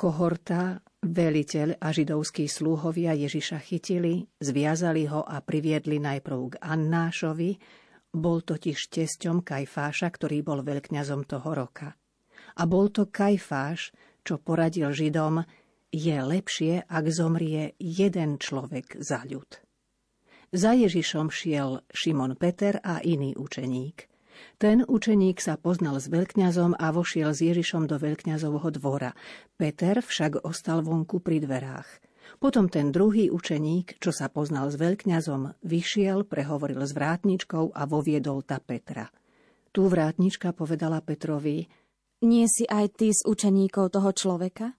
Kohorta 0.00 0.80
Veliteľ 1.00 1.80
a 1.80 1.96
židovskí 1.96 2.44
slúhovia 2.44 3.16
Ježiša 3.16 3.56
chytili, 3.64 4.28
zviazali 4.36 5.08
ho 5.08 5.24
a 5.24 5.40
priviedli 5.40 5.96
najprv 5.96 6.38
k 6.52 6.54
Annášovi, 6.60 7.56
bol 8.12 8.44
totiž 8.44 8.92
tesťom 8.92 9.40
Kajfáša, 9.40 10.12
ktorý 10.12 10.44
bol 10.44 10.60
veľkňazom 10.60 11.24
toho 11.24 11.56
roka. 11.56 11.96
A 12.60 12.62
bol 12.68 12.92
to 12.92 13.08
Kajfáš, 13.08 13.96
čo 14.20 14.36
poradil 14.44 14.92
Židom, 14.92 15.40
je 15.88 16.16
lepšie, 16.20 16.84
ak 16.84 17.04
zomrie 17.08 17.72
jeden 17.80 18.36
človek 18.36 19.00
za 19.00 19.24
ľud. 19.24 19.56
Za 20.52 20.76
Ježišom 20.76 21.32
šiel 21.32 21.80
Šimon 21.94 22.36
Peter 22.36 22.76
a 22.82 23.00
iný 23.00 23.32
učeník. 23.38 24.09
Ten 24.60 24.84
učeník 24.84 25.40
sa 25.40 25.56
poznal 25.56 25.98
s 25.98 26.12
veľkňazom 26.12 26.76
a 26.76 26.92
vošiel 26.92 27.32
s 27.32 27.40
Ježišom 27.40 27.88
do 27.88 27.96
veľkňazovho 27.96 28.68
dvora. 28.76 29.16
Peter 29.56 30.04
však 30.04 30.44
ostal 30.44 30.84
vonku 30.84 31.20
pri 31.24 31.40
dverách. 31.40 31.88
Potom 32.38 32.70
ten 32.70 32.94
druhý 32.94 33.26
učeník, 33.26 33.98
čo 33.98 34.14
sa 34.14 34.30
poznal 34.30 34.70
s 34.70 34.78
veľkňazom, 34.78 35.66
vyšiel, 35.66 36.22
prehovoril 36.28 36.78
s 36.86 36.94
vrátničkou 36.94 37.74
a 37.74 37.82
voviedol 37.90 38.46
ta 38.46 38.62
Petra. 38.62 39.10
Tu 39.74 39.82
vrátnička 39.86 40.54
povedala 40.54 41.02
Petrovi, 41.02 41.66
Nie 42.22 42.46
si 42.46 42.68
aj 42.68 42.86
ty 43.00 43.10
z 43.10 43.24
učeníkov 43.26 43.90
toho 43.96 44.12
človeka? 44.14 44.76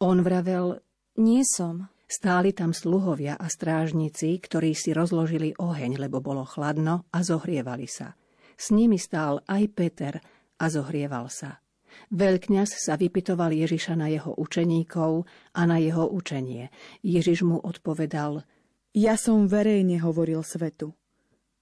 on 0.00 0.20
vravel, 0.24 0.80
Nie 1.16 1.44
som. 1.44 1.88
stáli 2.10 2.50
tam 2.52 2.74
sluhovia 2.74 3.38
a 3.38 3.46
strážnici, 3.46 4.36
ktorí 4.42 4.74
si 4.74 4.90
rozložili 4.90 5.54
oheň, 5.56 6.00
lebo 6.00 6.18
bolo 6.18 6.42
chladno 6.42 7.06
a 7.14 7.22
zohrievali 7.22 7.86
sa. 7.86 8.18
S 8.60 8.68
nimi 8.68 9.00
stál 9.00 9.40
aj 9.48 9.72
Peter 9.72 10.20
a 10.60 10.64
zohrieval 10.68 11.32
sa. 11.32 11.64
Veľkňaz 12.12 12.76
sa 12.76 13.00
vypitoval 13.00 13.56
Ježiša 13.56 13.96
na 13.96 14.12
jeho 14.12 14.36
učeníkov 14.36 15.24
a 15.56 15.60
na 15.64 15.80
jeho 15.80 16.04
učenie. 16.04 16.68
Ježiš 17.00 17.40
mu 17.48 17.56
odpovedal, 17.56 18.44
Ja 18.92 19.16
som 19.16 19.48
verejne 19.48 20.02
hovoril 20.04 20.44
svetu. 20.44 20.92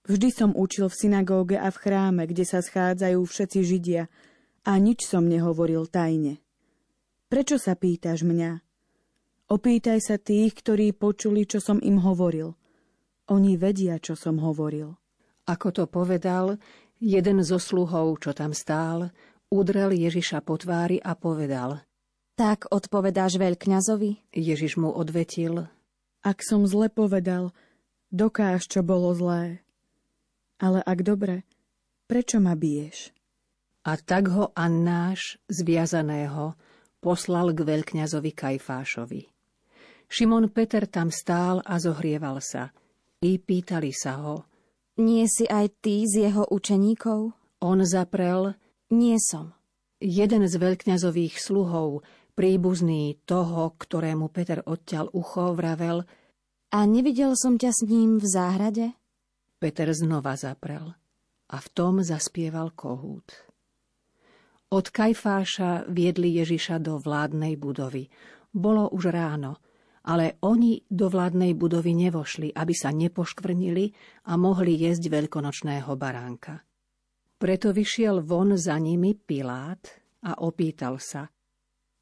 Vždy 0.09 0.29
som 0.33 0.51
učil 0.57 0.89
v 0.89 0.99
synagóge 0.99 1.57
a 1.61 1.69
v 1.69 1.77
chráme, 1.77 2.25
kde 2.27 2.49
sa 2.49 2.65
schádzajú 2.65 3.21
všetci 3.23 3.59
Židia, 3.61 4.05
a 4.65 4.73
nič 4.81 5.05
som 5.05 5.29
nehovoril 5.29 5.87
tajne. 5.87 6.41
Prečo 7.29 7.61
sa 7.61 7.77
pýtaš 7.77 8.25
mňa? 8.25 8.65
Opýtaj 9.53 10.01
sa 10.01 10.17
tých, 10.17 10.57
ktorí 10.61 10.97
počuli, 10.97 11.45
čo 11.45 11.61
som 11.61 11.79
im 11.81 12.01
hovoril. 12.01 12.57
Oni 13.29 13.61
vedia, 13.61 14.01
čo 14.01 14.17
som 14.17 14.41
hovoril. 14.41 14.97
Ako 15.49 15.73
to 15.73 15.85
povedal, 15.89 16.61
jeden 16.99 17.43
zo 17.47 17.59
sluhov, 17.59 18.23
čo 18.23 18.35
tam 18.35 18.55
stál, 18.55 19.11
udrel 19.51 19.95
Ježiša 19.95 20.43
po 20.45 20.59
tvári 20.59 20.99
a 21.03 21.15
povedal. 21.15 21.83
Tak 22.39 22.71
odpovedáš 22.71 23.39
veľkňazovi? 23.39 24.31
Ježiš 24.31 24.79
mu 24.79 24.95
odvetil. 24.95 25.67
Ak 26.23 26.43
som 26.43 26.67
zle 26.67 26.87
povedal, 26.87 27.51
dokáž, 28.15 28.71
čo 28.71 28.87
bolo 28.87 29.11
zlé. 29.15 29.63
Ale 30.59 30.83
ak 30.83 31.03
dobre, 31.03 31.47
prečo 32.07 32.39
ma 32.39 32.55
biješ? 32.55 33.11
A 33.87 33.95
tak 33.99 34.31
ho 34.35 34.51
Annáš, 34.55 35.39
zviazaného, 35.47 36.55
poslal 36.99 37.55
k 37.55 37.63
veľkňazovi 37.63 38.31
Kajfášovi. 38.35 39.23
Šimon 40.09 40.51
Peter 40.51 40.89
tam 40.89 41.13
stál 41.13 41.63
a 41.63 41.79
zohrieval 41.79 42.43
sa. 42.43 42.75
I 43.23 43.39
pýtali 43.39 43.93
sa 43.93 44.19
ho. 44.25 44.48
Nie 44.99 45.31
si 45.31 45.47
aj 45.47 45.79
ty 45.79 46.03
z 46.05 46.27
jeho 46.29 46.43
učeníkov? 46.51 47.33
On 47.63 47.79
zaprel, 47.87 48.59
Nie 48.91 49.17
som. 49.23 49.55
jeden 50.03 50.47
z 50.47 50.55
veľkňazových 50.59 51.39
sluhov, 51.39 52.03
príbuzný 52.35 53.19
toho, 53.27 53.75
ktorému 53.79 54.31
Peter 54.31 54.63
odťal 54.63 55.11
ucho, 55.15 55.55
vravel, 55.55 56.07
A 56.69 56.85
nevidel 56.85 57.33
som 57.33 57.57
ťa 57.57 57.71
s 57.73 57.81
ním 57.89 58.21
v 58.21 58.27
záhrade? 58.29 58.87
Peter 59.59 59.89
znova 59.91 60.37
zaprel 60.37 60.93
a 61.49 61.57
v 61.57 61.69
tom 61.73 62.05
zaspieval 62.05 62.77
kohút. 62.77 63.49
Od 64.69 64.87
Kajfáša 64.93 65.89
viedli 65.89 66.37
Ježiša 66.37 66.77
do 66.77 67.01
vládnej 67.01 67.57
budovy. 67.57 68.13
Bolo 68.53 68.93
už 68.93 69.09
ráno, 69.09 69.57
ale 70.07 70.39
oni 70.45 70.85
do 70.87 71.11
vládnej 71.11 71.57
budovy 71.59 71.97
nevošli, 71.97 72.55
aby 72.55 72.75
sa 72.77 72.95
nepoškvrnili 72.95 73.85
a 74.29 74.39
mohli 74.39 74.79
jesť 74.79 75.11
veľkonočného 75.11 75.91
baránka. 75.99 76.63
Preto 77.39 77.71
vyšiel 77.71 78.23
von 78.23 78.59
za 78.59 78.75
nimi 78.79 79.15
Pilát 79.15 79.83
a 80.27 80.43
opýtal 80.43 80.99
sa. 80.99 81.31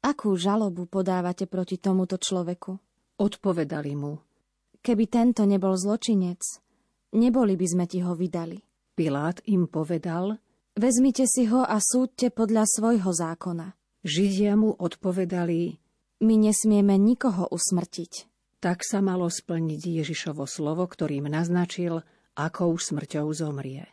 Akú 0.01 0.33
žalobu 0.33 0.89
podávate 0.89 1.45
proti 1.45 1.77
tomuto 1.77 2.17
človeku? 2.17 2.73
Odpovedali 3.17 3.93
mu. 3.97 4.13
Keby 4.81 5.05
tento 5.09 5.45
nebol 5.45 5.73
zločinec, 5.73 6.41
neboli 7.17 7.57
by 7.57 7.67
sme 7.69 7.85
ti 7.89 8.01
ho 8.01 8.13
vydali. 8.13 8.61
Pilát 8.97 9.41
im 9.45 9.69
povedal, 9.69 10.41
Vezmite 10.77 11.25
si 11.25 11.49
ho 11.49 11.65
a 11.65 11.81
súďte 11.81 12.29
podľa 12.29 12.69
svojho 12.69 13.09
zákona. 13.09 13.73
Židia 14.05 14.53
mu 14.53 14.77
odpovedali, 14.77 15.81
My 16.17 16.33
nesmieme 16.33 16.97
nikoho 16.97 17.45
usmrtiť. 17.49 18.25
tak 18.57 18.81
sa 18.81 19.05
malo 19.05 19.29
splniť 19.29 20.01
Ježišovo 20.01 20.49
slovo, 20.49 20.89
ktorým 20.89 21.29
naznačil, 21.29 22.01
akou 22.33 22.73
smrťou 22.73 23.29
zomrie. 23.29 23.85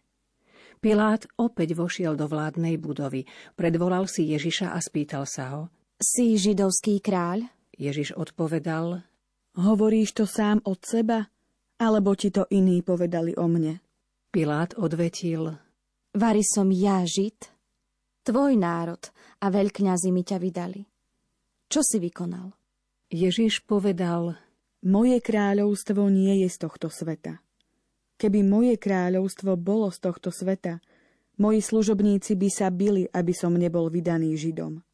Pilát 0.80 1.28
opäť 1.36 1.76
vošiel 1.76 2.16
do 2.16 2.24
vládnej 2.28 2.80
budovy, 2.80 3.28
predvolal 3.56 4.08
si 4.08 4.32
Ježiša 4.32 4.72
a 4.72 4.80
spýtal 4.80 5.28
sa 5.28 5.44
ho. 5.52 5.62
Si 6.00 6.36
židovský 6.40 7.00
kráľ? 7.04 7.44
Ježiš 7.76 8.16
odpovedal, 8.16 9.04
Hovoríš 9.54 10.18
to 10.18 10.24
sám 10.26 10.64
od 10.66 10.80
seba? 10.82 11.30
Alebo 11.78 12.16
ti 12.18 12.32
to 12.34 12.48
iní 12.50 12.82
povedali 12.82 13.36
o 13.38 13.46
mne? 13.46 13.78
Pilát 14.32 14.74
odvetil, 14.74 15.54
Vary 16.14 16.42
som 16.46 16.70
ja 16.70 17.02
žid? 17.02 17.50
Tvoj 18.22 18.54
národ 18.54 19.02
a 19.42 19.50
veľkňazi 19.50 20.10
mi 20.14 20.22
ťa 20.22 20.38
vydali. 20.38 20.93
Čo 21.68 21.80
si 21.82 21.98
vykonal? 22.00 22.52
Ježiš 23.10 23.62
povedal, 23.64 24.36
Moje 24.84 25.16
kráľovstvo 25.24 26.12
nie 26.12 26.44
je 26.44 26.48
z 26.52 26.56
tohto 26.68 26.92
sveta. 26.92 27.40
Keby 28.20 28.44
moje 28.44 28.76
kráľovstvo 28.76 29.56
bolo 29.56 29.88
z 29.88 29.98
tohto 30.04 30.28
sveta, 30.28 30.84
moji 31.40 31.64
služobníci 31.64 32.36
by 32.36 32.48
sa 32.52 32.68
bili, 32.68 33.08
aby 33.08 33.32
som 33.32 33.56
nebol 33.56 33.88
vydaný 33.88 34.36
Židom. 34.36 34.84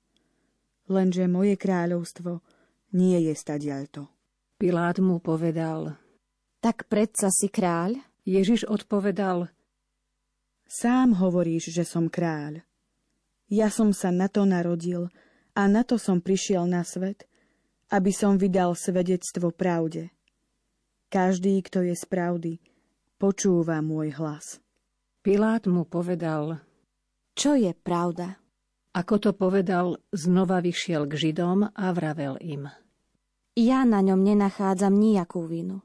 Lenže 0.87 1.27
moje 1.27 1.59
kráľovstvo 1.59 2.39
nie 2.95 3.19
je 3.29 3.35
stadiaľto. 3.35 4.07
Pilát 4.57 5.03
mu 5.03 5.19
povedal, 5.19 5.99
Tak 6.63 6.87
predsa 6.87 7.29
si 7.35 7.51
kráľ? 7.51 7.99
Ježiš 8.23 8.71
odpovedal, 8.71 9.51
Sám 10.71 11.19
hovoríš, 11.19 11.75
že 11.75 11.83
som 11.83 12.07
kráľ. 12.07 12.63
Ja 13.51 13.75
som 13.75 13.91
sa 13.91 14.15
na 14.15 14.31
to 14.31 14.47
narodil 14.47 15.11
a 15.55 15.67
na 15.67 15.83
to 15.83 15.99
som 15.99 16.23
prišiel 16.23 16.67
na 16.67 16.87
svet, 16.87 17.27
aby 17.91 18.15
som 18.15 18.39
vydal 18.39 18.79
svedectvo 18.79 19.51
pravde. 19.51 20.15
Každý, 21.11 21.59
kto 21.67 21.83
je 21.83 21.95
z 21.99 22.05
pravdy, 22.07 22.53
počúva 23.19 23.83
môj 23.83 24.15
hlas. 24.15 24.63
Pilát 25.21 25.67
mu 25.67 25.83
povedal, 25.85 26.63
Čo 27.35 27.59
je 27.59 27.75
pravda? 27.75 28.41
ako 28.91 29.15
to 29.23 29.31
povedal, 29.31 30.03
znova 30.11 30.59
vyšiel 30.59 31.07
k 31.07 31.15
Židom 31.15 31.71
a 31.71 31.87
vravel 31.95 32.35
im. 32.43 32.67
Ja 33.55 33.87
na 33.87 34.03
ňom 34.03 34.23
nenachádzam 34.23 34.95
nejakú 34.95 35.47
vinu. 35.47 35.83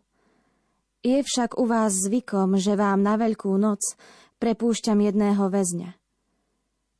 Je 1.05 1.21
však 1.21 1.61
u 1.61 1.69
vás 1.69 1.93
zvykom, 1.93 2.57
že 2.57 2.73
vám 2.73 3.05
na 3.05 3.13
Veľkú 3.13 3.53
noc 3.61 3.93
prepúšťam 4.41 5.05
jedného 5.05 5.45
väzňa. 5.53 6.04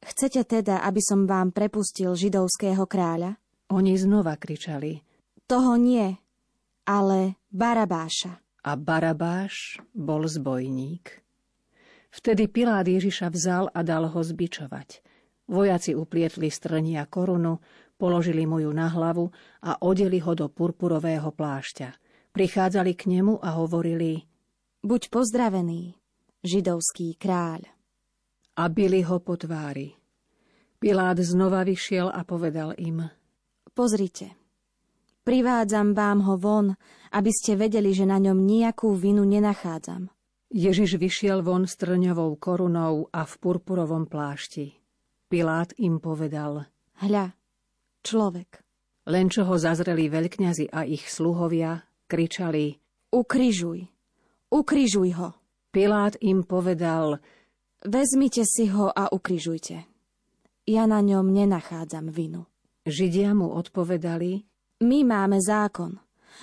Chcete 0.05 0.45
teda, 0.45 0.85
aby 0.85 1.01
som 1.01 1.25
vám 1.25 1.49
prepustil 1.49 2.13
židovského 2.13 2.85
kráľa? 2.85 3.41
Oni 3.73 3.97
znova 3.97 4.37
kričali, 4.37 5.01
Toho 5.45 5.77
nie, 5.77 6.13
ale 6.85 7.41
Barabáša. 7.49 8.41
a 8.65 8.71
Barabáš 8.77 9.77
bol 9.93 10.25
zbojník. 10.25 11.21
Vtedy 12.09 12.49
Pilát 12.49 12.85
Ježiša 12.85 13.29
vzal 13.29 13.69
a 13.69 13.81
dal 13.81 14.09
ho 14.09 14.21
zbičovať. 14.21 15.01
Vojaci 15.45 15.93
uplietli 15.93 16.49
strnia 16.49 17.05
korunu, 17.05 17.61
položili 18.01 18.49
mu 18.49 18.57
ju 18.57 18.73
na 18.73 18.89
hlavu 18.89 19.29
a 19.61 19.77
odeli 19.85 20.17
ho 20.17 20.33
do 20.33 20.49
purpurového 20.49 21.29
plášťa. 21.29 21.89
Prichádzali 22.33 22.97
k 22.97 23.03
nemu 23.09 23.37
a 23.37 23.53
hovorili 23.57 24.25
Buď 24.81 25.09
pozdravený, 25.13 25.93
židovský 26.41 27.17
kráľ. 27.17 27.74
A 28.55 28.63
bili 28.71 29.03
ho 29.03 29.19
po 29.19 29.35
tvári. 29.35 29.95
Pilát 30.79 31.19
znova 31.19 31.63
vyšiel 31.63 32.11
a 32.11 32.23
povedal 32.27 32.75
im 32.79 33.07
Pozrite, 33.75 34.31
privádzam 35.27 35.91
vám 35.91 36.23
ho 36.23 36.39
von, 36.39 36.67
aby 37.11 37.31
ste 37.31 37.59
vedeli, 37.59 37.91
že 37.91 38.07
na 38.07 38.19
ňom 38.19 38.39
nejakú 38.39 38.95
vinu 38.95 39.27
nenachádzam. 39.27 40.07
Ježiš 40.55 40.95
vyšiel 40.95 41.43
von 41.43 41.67
s 41.67 41.75
trňovou 41.75 42.39
korunou 42.39 43.11
a 43.11 43.27
v 43.27 43.33
purpurovom 43.43 44.07
plášti. 44.07 44.79
Pilát 45.27 45.75
im 45.81 45.99
povedal, 45.99 46.69
Hľa, 47.03 47.35
človek, 48.05 48.63
len 49.11 49.27
čo 49.27 49.43
ho 49.43 49.59
zazreli 49.59 50.07
veľkňazi 50.07 50.71
a 50.71 50.87
ich 50.87 51.11
sluhovia, 51.11 51.83
kričali. 52.07 52.79
ukrižuj, 53.11 53.79
ukrižuj 54.53 55.09
ho. 55.19 55.29
Pilát 55.75 56.15
im 56.23 56.47
povedal, 56.47 57.19
Vezmite 57.85 58.41
si 58.49 58.65
ho 58.73 58.89
a 58.89 59.13
ukrižujte. 59.13 59.85
Ja 60.65 60.89
na 60.89 61.05
ňom 61.05 61.29
nenachádzam 61.29 62.09
vinu. 62.09 62.49
Židia 62.85 63.37
mu 63.37 63.53
odpovedali, 63.53 64.41
My 64.83 65.07
máme 65.07 65.39
zákon 65.39 65.95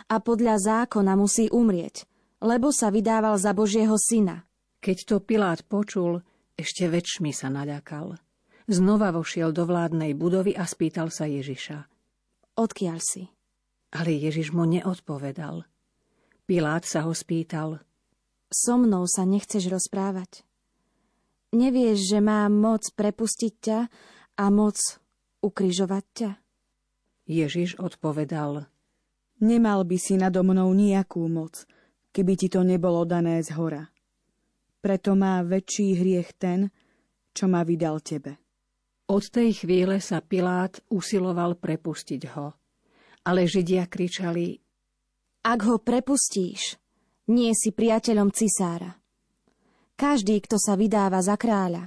a 0.08 0.16
podľa 0.16 0.56
zákona 0.56 1.12
musí 1.20 1.52
umrieť, 1.52 2.08
lebo 2.40 2.72
sa 2.72 2.88
vydával 2.88 3.36
za 3.36 3.52
Božieho 3.52 3.98
syna. 4.00 4.48
keď 4.80 4.98
to 5.04 5.16
Pilát 5.20 5.60
počul, 5.68 6.24
ešte 6.56 6.88
väčšmi 6.88 7.30
sa 7.36 7.52
naďakal. 7.52 8.16
Znova 8.70 9.12
vošiel 9.12 9.52
do 9.52 9.68
vládnej 9.68 10.16
budovy 10.16 10.56
a 10.56 10.64
spýtal 10.64 11.12
sa 11.12 11.28
Ježiša. 11.28 11.84
Odkiaľ 12.56 12.98
si? 13.02 13.28
Ale 13.92 14.16
Ježiš 14.16 14.56
mu 14.56 14.64
neodpovedal. 14.64 15.68
Pilát 16.48 16.88
sa 16.88 17.04
ho 17.04 17.12
spýtal. 17.12 17.84
So 18.48 18.80
mnou 18.80 19.04
sa 19.04 19.28
nechceš 19.28 19.68
rozprávať. 19.68 20.46
Nevieš, 21.52 22.16
že 22.16 22.18
mám 22.24 22.56
moc 22.56 22.88
prepustiť 22.96 23.52
ťa 23.60 23.80
a 24.40 24.44
moc 24.48 24.80
ukrižovať 25.44 26.04
ťa? 26.16 26.30
Ježiš 27.28 27.76
odpovedal. 27.76 28.66
Nemal 29.42 29.84
by 29.84 29.96
si 30.00 30.16
nado 30.16 30.40
mnou 30.40 30.72
nejakú 30.72 31.20
moc, 31.28 31.68
keby 32.14 32.32
ti 32.40 32.48
to 32.48 32.64
nebolo 32.64 33.04
dané 33.04 33.42
z 33.44 33.52
hora. 33.58 33.84
Preto 34.80 35.12
má 35.12 35.44
väčší 35.44 35.98
hriech 35.98 36.34
ten, 36.40 36.72
čo 37.36 37.46
ma 37.52 37.62
vydal 37.62 38.00
tebe. 38.00 38.38
Od 39.12 39.24
tej 39.28 39.66
chvíle 39.66 40.00
sa 40.00 40.24
Pilát 40.24 40.80
usiloval 40.88 41.60
prepustiť 41.60 42.22
ho. 42.32 42.56
Ale 43.28 43.46
Židia 43.46 43.86
kričali, 43.86 44.62
Ak 45.42 45.66
ho 45.66 45.82
prepustíš, 45.82 46.78
nie 47.34 47.50
si 47.50 47.74
priateľom 47.74 48.30
cisára. 48.30 49.01
Každý, 50.02 50.42
kto 50.42 50.58
sa 50.58 50.74
vydáva 50.74 51.22
za 51.22 51.38
kráľa, 51.38 51.86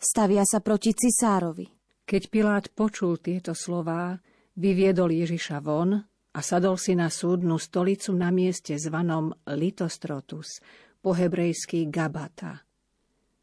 stavia 0.00 0.40
sa 0.48 0.64
proti 0.64 0.96
cisárovi. 0.96 1.68
Keď 2.08 2.22
Pilát 2.32 2.64
počul 2.72 3.20
tieto 3.20 3.52
slová, 3.52 4.16
vyviedol 4.56 5.12
Ježiša 5.12 5.60
von 5.60 6.00
a 6.32 6.40
sadol 6.40 6.80
si 6.80 6.96
na 6.96 7.12
súdnu 7.12 7.60
stolicu 7.60 8.16
na 8.16 8.32
mieste 8.32 8.72
zvanom 8.80 9.36
Litostrotus, 9.52 10.64
po 11.04 11.12
hebrejsky 11.12 11.92
Gabata. 11.92 12.64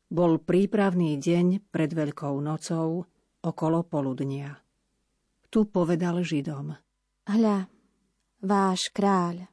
Bol 0.10 0.42
prípravný 0.42 1.22
deň 1.22 1.70
pred 1.70 1.94
Veľkou 1.94 2.34
nocou, 2.42 3.06
okolo 3.46 3.80
poludnia. 3.86 4.58
Tu 5.54 5.70
povedal 5.70 6.26
Židom. 6.26 6.74
Hľa, 7.30 7.70
váš 8.42 8.90
kráľ. 8.90 9.46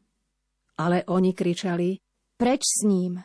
Ale 0.81 1.05
oni 1.13 1.37
kričali, 1.37 2.01
Preč 2.41 2.63
s 2.65 2.89
ním, 2.89 3.21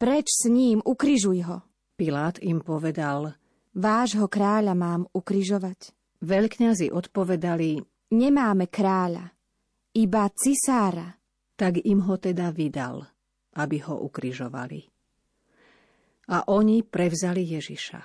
preč 0.00 0.32
s 0.32 0.48
ním, 0.48 0.80
ukrižuj 0.80 1.44
ho. 1.44 1.60
Pilát 2.00 2.40
im 2.40 2.64
povedal, 2.64 3.36
Vášho 3.76 4.26
kráľa 4.26 4.72
mám 4.72 5.04
ukrižovať. 5.12 5.92
Veľkňazi 6.24 6.88
odpovedali, 6.88 7.84
Nemáme 8.10 8.66
kráľa, 8.66 9.30
iba 9.94 10.26
cisára. 10.34 11.14
Tak 11.54 11.78
im 11.86 12.02
ho 12.08 12.16
teda 12.18 12.50
vydal, 12.50 13.06
aby 13.54 13.78
ho 13.86 14.02
ukrižovali. 14.02 14.80
A 16.34 16.48
oni 16.50 16.82
prevzali 16.82 17.46
Ježiša. 17.46 18.00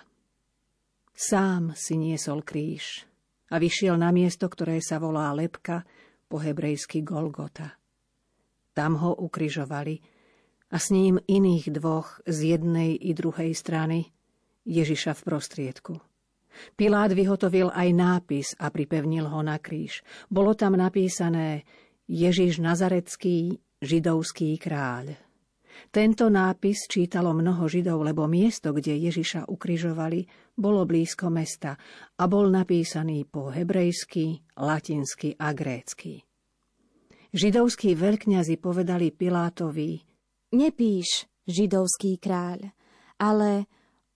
Sám 1.15 1.73
si 1.73 1.95
niesol 1.95 2.43
kríž 2.43 3.07
a 3.49 3.57
vyšiel 3.57 3.95
na 3.95 4.11
miesto, 4.11 4.45
ktoré 4.45 4.83
sa 4.83 4.99
volá 4.99 5.31
Lepka, 5.33 5.87
po 6.27 6.37
hebrejsky 6.37 7.01
Golgota. 7.01 7.79
Tam 8.75 8.99
ho 8.99 9.15
ukrižovali 9.15 10.14
a 10.71 10.77
s 10.81 10.89
ním 10.89 11.21
iných 11.25 11.73
dvoch 11.73 12.21
z 12.25 12.57
jednej 12.57 12.97
i 12.97 13.13
druhej 13.13 13.53
strany, 13.53 14.09
Ježiša 14.65 15.13
v 15.13 15.21
prostriedku. 15.21 15.93
Pilát 16.73 17.11
vyhotovil 17.11 17.69
aj 17.69 17.89
nápis 17.91 18.47
a 18.57 18.71
pripevnil 18.71 19.27
ho 19.27 19.43
na 19.43 19.59
kríž. 19.59 20.01
Bolo 20.31 20.55
tam 20.55 20.79
napísané 20.79 21.67
Ježiš 22.07 22.63
Nazarecký, 22.63 23.59
židovský 23.83 24.55
kráľ. 24.55 25.19
Tento 25.91 26.31
nápis 26.31 26.87
čítalo 26.87 27.35
mnoho 27.35 27.67
židov, 27.67 27.99
lebo 28.07 28.31
miesto, 28.31 28.71
kde 28.71 28.95
Ježiša 28.95 29.51
ukrižovali, 29.51 30.23
bolo 30.55 30.87
blízko 30.87 31.27
mesta 31.27 31.75
a 32.15 32.23
bol 32.31 32.47
napísaný 32.47 33.27
po 33.27 33.51
hebrejsky, 33.51 34.39
latinsky 34.55 35.35
a 35.35 35.51
grécky. 35.51 36.23
Židovskí 37.35 37.99
veľkňazi 37.99 38.55
povedali 38.55 39.11
Pilátovi, 39.11 40.14
Nepíš, 40.55 41.27
židovský 41.51 42.15
kráľ, 42.15 42.71
ale 43.19 43.67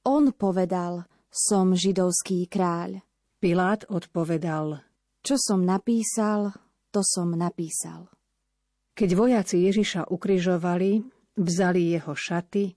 on 0.08 0.32
povedal, 0.32 1.04
som 1.28 1.76
židovský 1.76 2.48
kráľ. 2.48 3.04
Pilát 3.44 3.84
odpovedal, 3.92 4.80
Čo 5.20 5.36
som 5.36 5.68
napísal, 5.68 6.56
to 6.96 7.04
som 7.04 7.36
napísal. 7.36 8.08
Keď 8.96 9.10
vojaci 9.20 9.68
Ježiša 9.68 10.08
ukrižovali, 10.08 11.04
vzali 11.36 11.92
jeho 11.96 12.16
šaty 12.16 12.72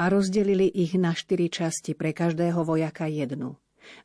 a 0.00 0.08
rozdelili 0.08 0.68
ich 0.68 0.96
na 0.96 1.12
štyri 1.12 1.48
časti 1.52 1.92
pre 1.92 2.16
každého 2.16 2.64
vojaka 2.64 3.04
jednu. 3.08 3.56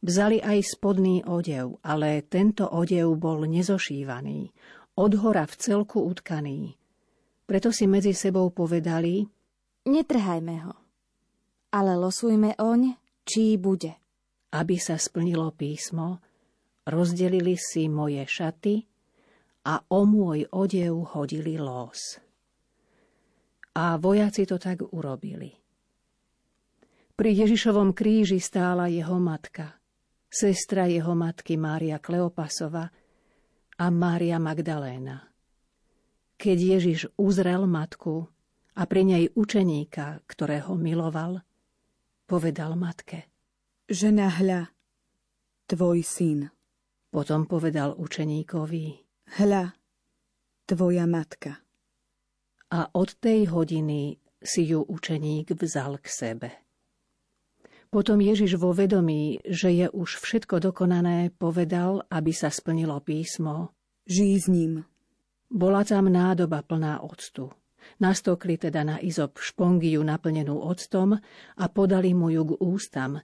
Vzali 0.03 0.43
aj 0.43 0.75
spodný 0.75 1.23
odev, 1.23 1.79
ale 1.87 2.19
tento 2.27 2.67
odev 2.67 3.15
bol 3.15 3.47
nezošívaný, 3.47 4.51
od 4.99 5.11
hora 5.23 5.47
v 5.47 5.55
celku 5.55 6.03
utkaný. 6.03 6.78
Preto 7.49 7.73
si 7.73 7.89
medzi 7.89 8.13
sebou 8.13 8.53
povedali, 8.53 9.25
Netrhajme 9.89 10.55
ho, 10.69 10.75
ale 11.73 11.97
losujme 11.97 12.53
oň, 12.61 12.93
čí 13.25 13.57
bude. 13.57 13.97
Aby 14.53 14.77
sa 14.77 15.01
splnilo 15.01 15.49
písmo, 15.57 16.21
rozdelili 16.85 17.57
si 17.57 17.89
moje 17.89 18.21
šaty 18.21 18.85
a 19.65 19.81
o 19.81 20.05
môj 20.05 20.45
odev 20.53 21.17
hodili 21.17 21.57
los. 21.57 22.21
A 23.77 23.97
vojaci 23.97 24.45
to 24.45 24.61
tak 24.61 24.85
urobili. 24.93 25.49
Pri 27.17 27.31
Ježišovom 27.33 27.97
kríži 27.97 28.37
stála 28.37 28.89
jeho 28.89 29.17
matka, 29.17 29.77
sestra 30.29 30.85
jeho 30.85 31.17
matky 31.17 31.57
Mária 31.57 31.97
Kleopasova 31.97 32.85
a 33.77 33.85
Mária 33.89 34.37
Magdaléna. 34.37 35.28
Keď 36.39 36.57
Ježiš 36.79 37.11
uzrel 37.19 37.67
matku 37.67 38.31
a 38.79 38.87
pri 38.87 39.03
nej 39.03 39.23
učeníka, 39.35 40.23
ktorého 40.23 40.79
miloval, 40.79 41.43
povedal 42.23 42.79
matke. 42.79 43.27
Žena 43.91 44.39
hľa, 44.39 44.71
tvoj 45.67 45.99
syn. 45.99 46.47
Potom 47.11 47.43
povedal 47.43 47.91
učeníkovi. 47.91 48.85
Hľa, 49.35 49.75
tvoja 50.63 51.05
matka. 51.11 51.59
A 52.71 52.87
od 52.95 53.19
tej 53.19 53.51
hodiny 53.51 54.15
si 54.39 54.63
ju 54.63 54.79
učeník 54.85 55.51
vzal 55.59 55.99
k 55.99 56.07
sebe. 56.07 56.49
Potom 57.89 58.21
Ježiš 58.21 58.61
vo 58.61 58.71
vedomí, 58.71 59.41
že 59.43 59.73
je 59.73 59.89
už 59.89 60.21
všetko 60.21 60.61
dokonané, 60.61 61.33
povedal, 61.35 62.05
aby 62.13 62.31
sa 62.31 62.53
splnilo 62.53 63.01
písmo. 63.01 63.73
Žij 64.05 64.33
s 64.39 64.47
ním. 64.47 64.73
Bola 65.49 65.81
tam 65.81 66.13
nádoba 66.13 66.61
plná 66.61 67.01
octu. 67.01 67.49
Nastokli 67.97 68.61
teda 68.61 68.85
na 68.85 68.97
izop 69.01 69.41
špongiu 69.41 70.05
naplnenú 70.05 70.61
octom 70.61 71.17
a 71.57 71.65
podali 71.73 72.13
mu 72.13 72.29
ju 72.29 72.53
k 72.53 72.61
ústam. 72.61 73.17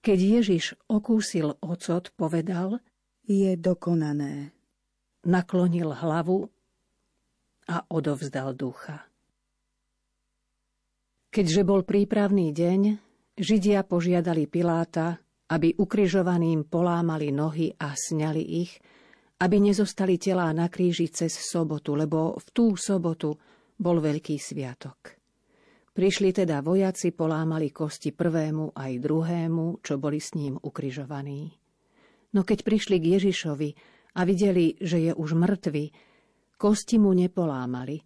Keď 0.00 0.18
Ježiš 0.18 0.64
okúsil 0.88 1.60
ocot, 1.60 2.10
povedal, 2.16 2.80
je 3.28 3.52
dokonané. 3.58 4.56
Naklonil 5.26 5.90
hlavu 5.92 6.48
a 7.66 7.76
odovzdal 7.90 8.54
ducha. 8.54 9.10
Keďže 11.28 11.62
bol 11.66 11.84
prípravný 11.84 12.54
deň, 12.54 12.80
Židia 13.36 13.84
požiadali 13.84 14.48
Piláta, 14.48 15.20
aby 15.52 15.76
ukrižovaným 15.76 16.64
polámali 16.72 17.28
nohy 17.28 17.68
a 17.76 17.92
sňali 17.92 18.40
ich, 18.64 18.72
aby 19.36 19.56
nezostali 19.60 20.16
telá 20.16 20.48
na 20.56 20.72
kríži 20.72 21.12
cez 21.12 21.32
sobotu, 21.36 21.92
lebo 21.92 22.36
v 22.40 22.48
tú 22.56 22.72
sobotu 22.80 23.36
bol 23.76 24.00
veľký 24.00 24.40
sviatok. 24.40 25.16
Prišli 25.96 26.32
teda 26.32 26.60
vojaci, 26.60 27.12
polámali 27.12 27.72
kosti 27.72 28.12
prvému 28.12 28.76
aj 28.76 28.92
druhému, 29.00 29.80
čo 29.80 29.96
boli 29.96 30.20
s 30.20 30.36
ním 30.36 30.60
ukrižovaní. 30.60 31.52
No 32.36 32.44
keď 32.44 32.68
prišli 32.68 33.00
k 33.00 33.16
Ježišovi 33.16 33.70
a 34.16 34.20
videli, 34.28 34.76
že 34.76 35.00
je 35.00 35.12
už 35.16 35.32
mŕtvy, 35.32 35.84
kosti 36.60 37.00
mu 37.00 37.16
nepolámali, 37.16 38.00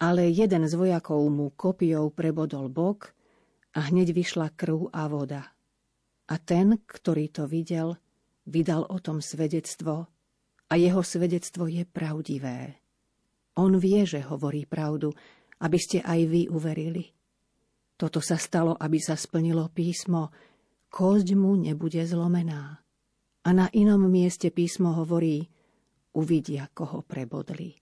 ale 0.00 0.32
jeden 0.32 0.64
z 0.64 0.74
vojakov 0.76 1.24
mu 1.28 1.52
kopiou 1.52 2.08
prebodol 2.12 2.72
bok 2.72 3.12
a 3.76 3.88
hneď 3.88 4.16
vyšla 4.16 4.56
krv 4.56 4.92
a 4.92 5.04
voda. 5.08 5.52
A 6.32 6.34
ten, 6.40 6.80
ktorý 6.84 7.28
to 7.32 7.44
videl, 7.44 8.00
vydal 8.48 8.88
o 8.88 8.96
tom 9.00 9.20
svedectvo 9.20 10.08
a 10.66 10.74
jeho 10.74 11.02
svedectvo 11.02 11.70
je 11.70 11.86
pravdivé. 11.86 12.82
On 13.56 13.72
vie, 13.78 14.04
že 14.04 14.20
hovorí 14.26 14.68
pravdu, 14.68 15.14
aby 15.62 15.78
ste 15.80 16.04
aj 16.04 16.20
vy 16.28 16.42
uverili. 16.52 17.08
Toto 17.96 18.20
sa 18.20 18.36
stalo, 18.36 18.76
aby 18.76 19.00
sa 19.00 19.16
splnilo 19.16 19.72
písmo, 19.72 20.28
kosť 20.92 21.32
mu 21.32 21.56
nebude 21.56 22.04
zlomená. 22.04 22.76
A 23.46 23.48
na 23.54 23.72
inom 23.72 24.04
mieste 24.04 24.52
písmo 24.52 24.92
hovorí, 24.92 25.48
uvidia, 26.12 26.68
koho 26.72 27.00
prebodli. 27.00 27.72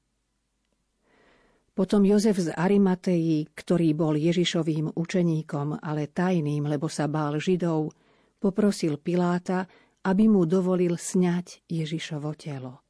Potom 1.74 2.06
Jozef 2.06 2.38
z 2.38 2.54
Arimateji, 2.54 3.50
ktorý 3.50 3.98
bol 3.98 4.14
Ježišovým 4.14 4.94
učeníkom, 4.94 5.82
ale 5.82 6.06
tajným, 6.06 6.70
lebo 6.70 6.86
sa 6.86 7.10
bál 7.10 7.42
Židov, 7.42 7.90
poprosil 8.38 9.02
Piláta, 9.02 9.66
aby 10.04 10.24
mu 10.28 10.44
dovolil 10.44 11.00
sňať 11.00 11.64
Ježišovo 11.68 12.36
telo. 12.36 12.84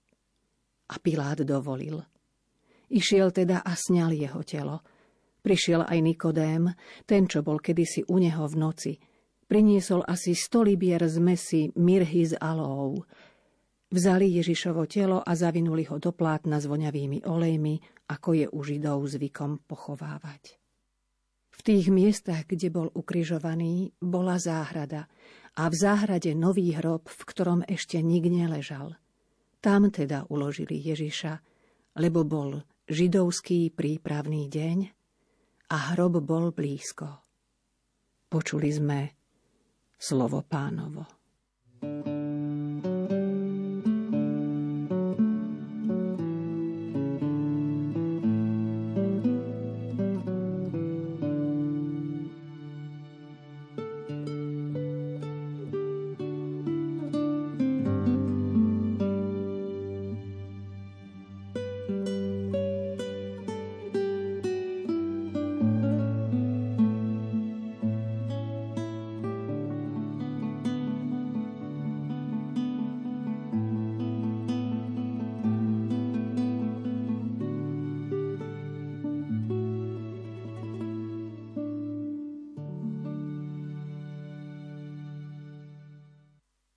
A 0.90 0.98
Pilát 0.98 1.40
dovolil. 1.46 2.02
Išiel 2.90 3.30
teda 3.30 3.62
a 3.64 3.72
sňal 3.72 4.12
jeho 4.12 4.42
telo. 4.42 4.82
Prišiel 5.40 5.86
aj 5.86 5.98
Nikodém, 6.00 6.68
ten, 7.06 7.24
čo 7.30 7.40
bol 7.40 7.60
kedysi 7.60 8.04
u 8.08 8.16
neho 8.18 8.44
v 8.48 8.56
noci. 8.58 8.92
Priniesol 9.44 10.02
asi 10.04 10.32
sto 10.32 10.64
libier 10.64 11.04
z 11.04 11.16
mesy 11.20 11.62
mirhy 11.76 12.24
z 12.24 12.34
alou. 12.40 13.04
Vzali 13.92 14.26
Ježišovo 14.40 14.88
telo 14.88 15.20
a 15.20 15.32
zavinuli 15.36 15.86
ho 15.86 16.00
do 16.00 16.10
plátna 16.16 16.58
s 16.58 16.66
voňavými 16.66 17.28
olejmi, 17.28 17.78
ako 18.10 18.30
je 18.34 18.46
u 18.50 18.60
Židov 18.64 19.06
zvykom 19.06 19.62
pochovávať. 19.68 20.58
V 21.54 21.60
tých 21.62 21.86
miestach, 21.92 22.50
kde 22.50 22.74
bol 22.74 22.90
ukrižovaný, 22.90 23.94
bola 24.02 24.40
záhrada 24.42 25.06
a 25.54 25.70
v 25.70 25.74
záhrade 25.74 26.34
nový 26.34 26.74
hrob, 26.74 27.06
v 27.06 27.22
ktorom 27.26 27.60
ešte 27.66 28.02
nik 28.02 28.26
neležal. 28.26 28.98
Tam 29.62 29.88
teda 29.88 30.26
uložili 30.28 30.76
Ježiša, 30.76 31.40
lebo 31.98 32.26
bol 32.26 32.66
židovský 32.90 33.72
prípravný 33.72 34.50
deň 34.50 34.78
a 35.72 35.76
hrob 35.94 36.20
bol 36.20 36.52
blízko. 36.52 37.22
Počuli 38.28 38.70
sme 38.74 39.00
slovo 39.94 40.42
pánovo. 40.44 41.06
thank 41.84 42.08
you 42.08 42.13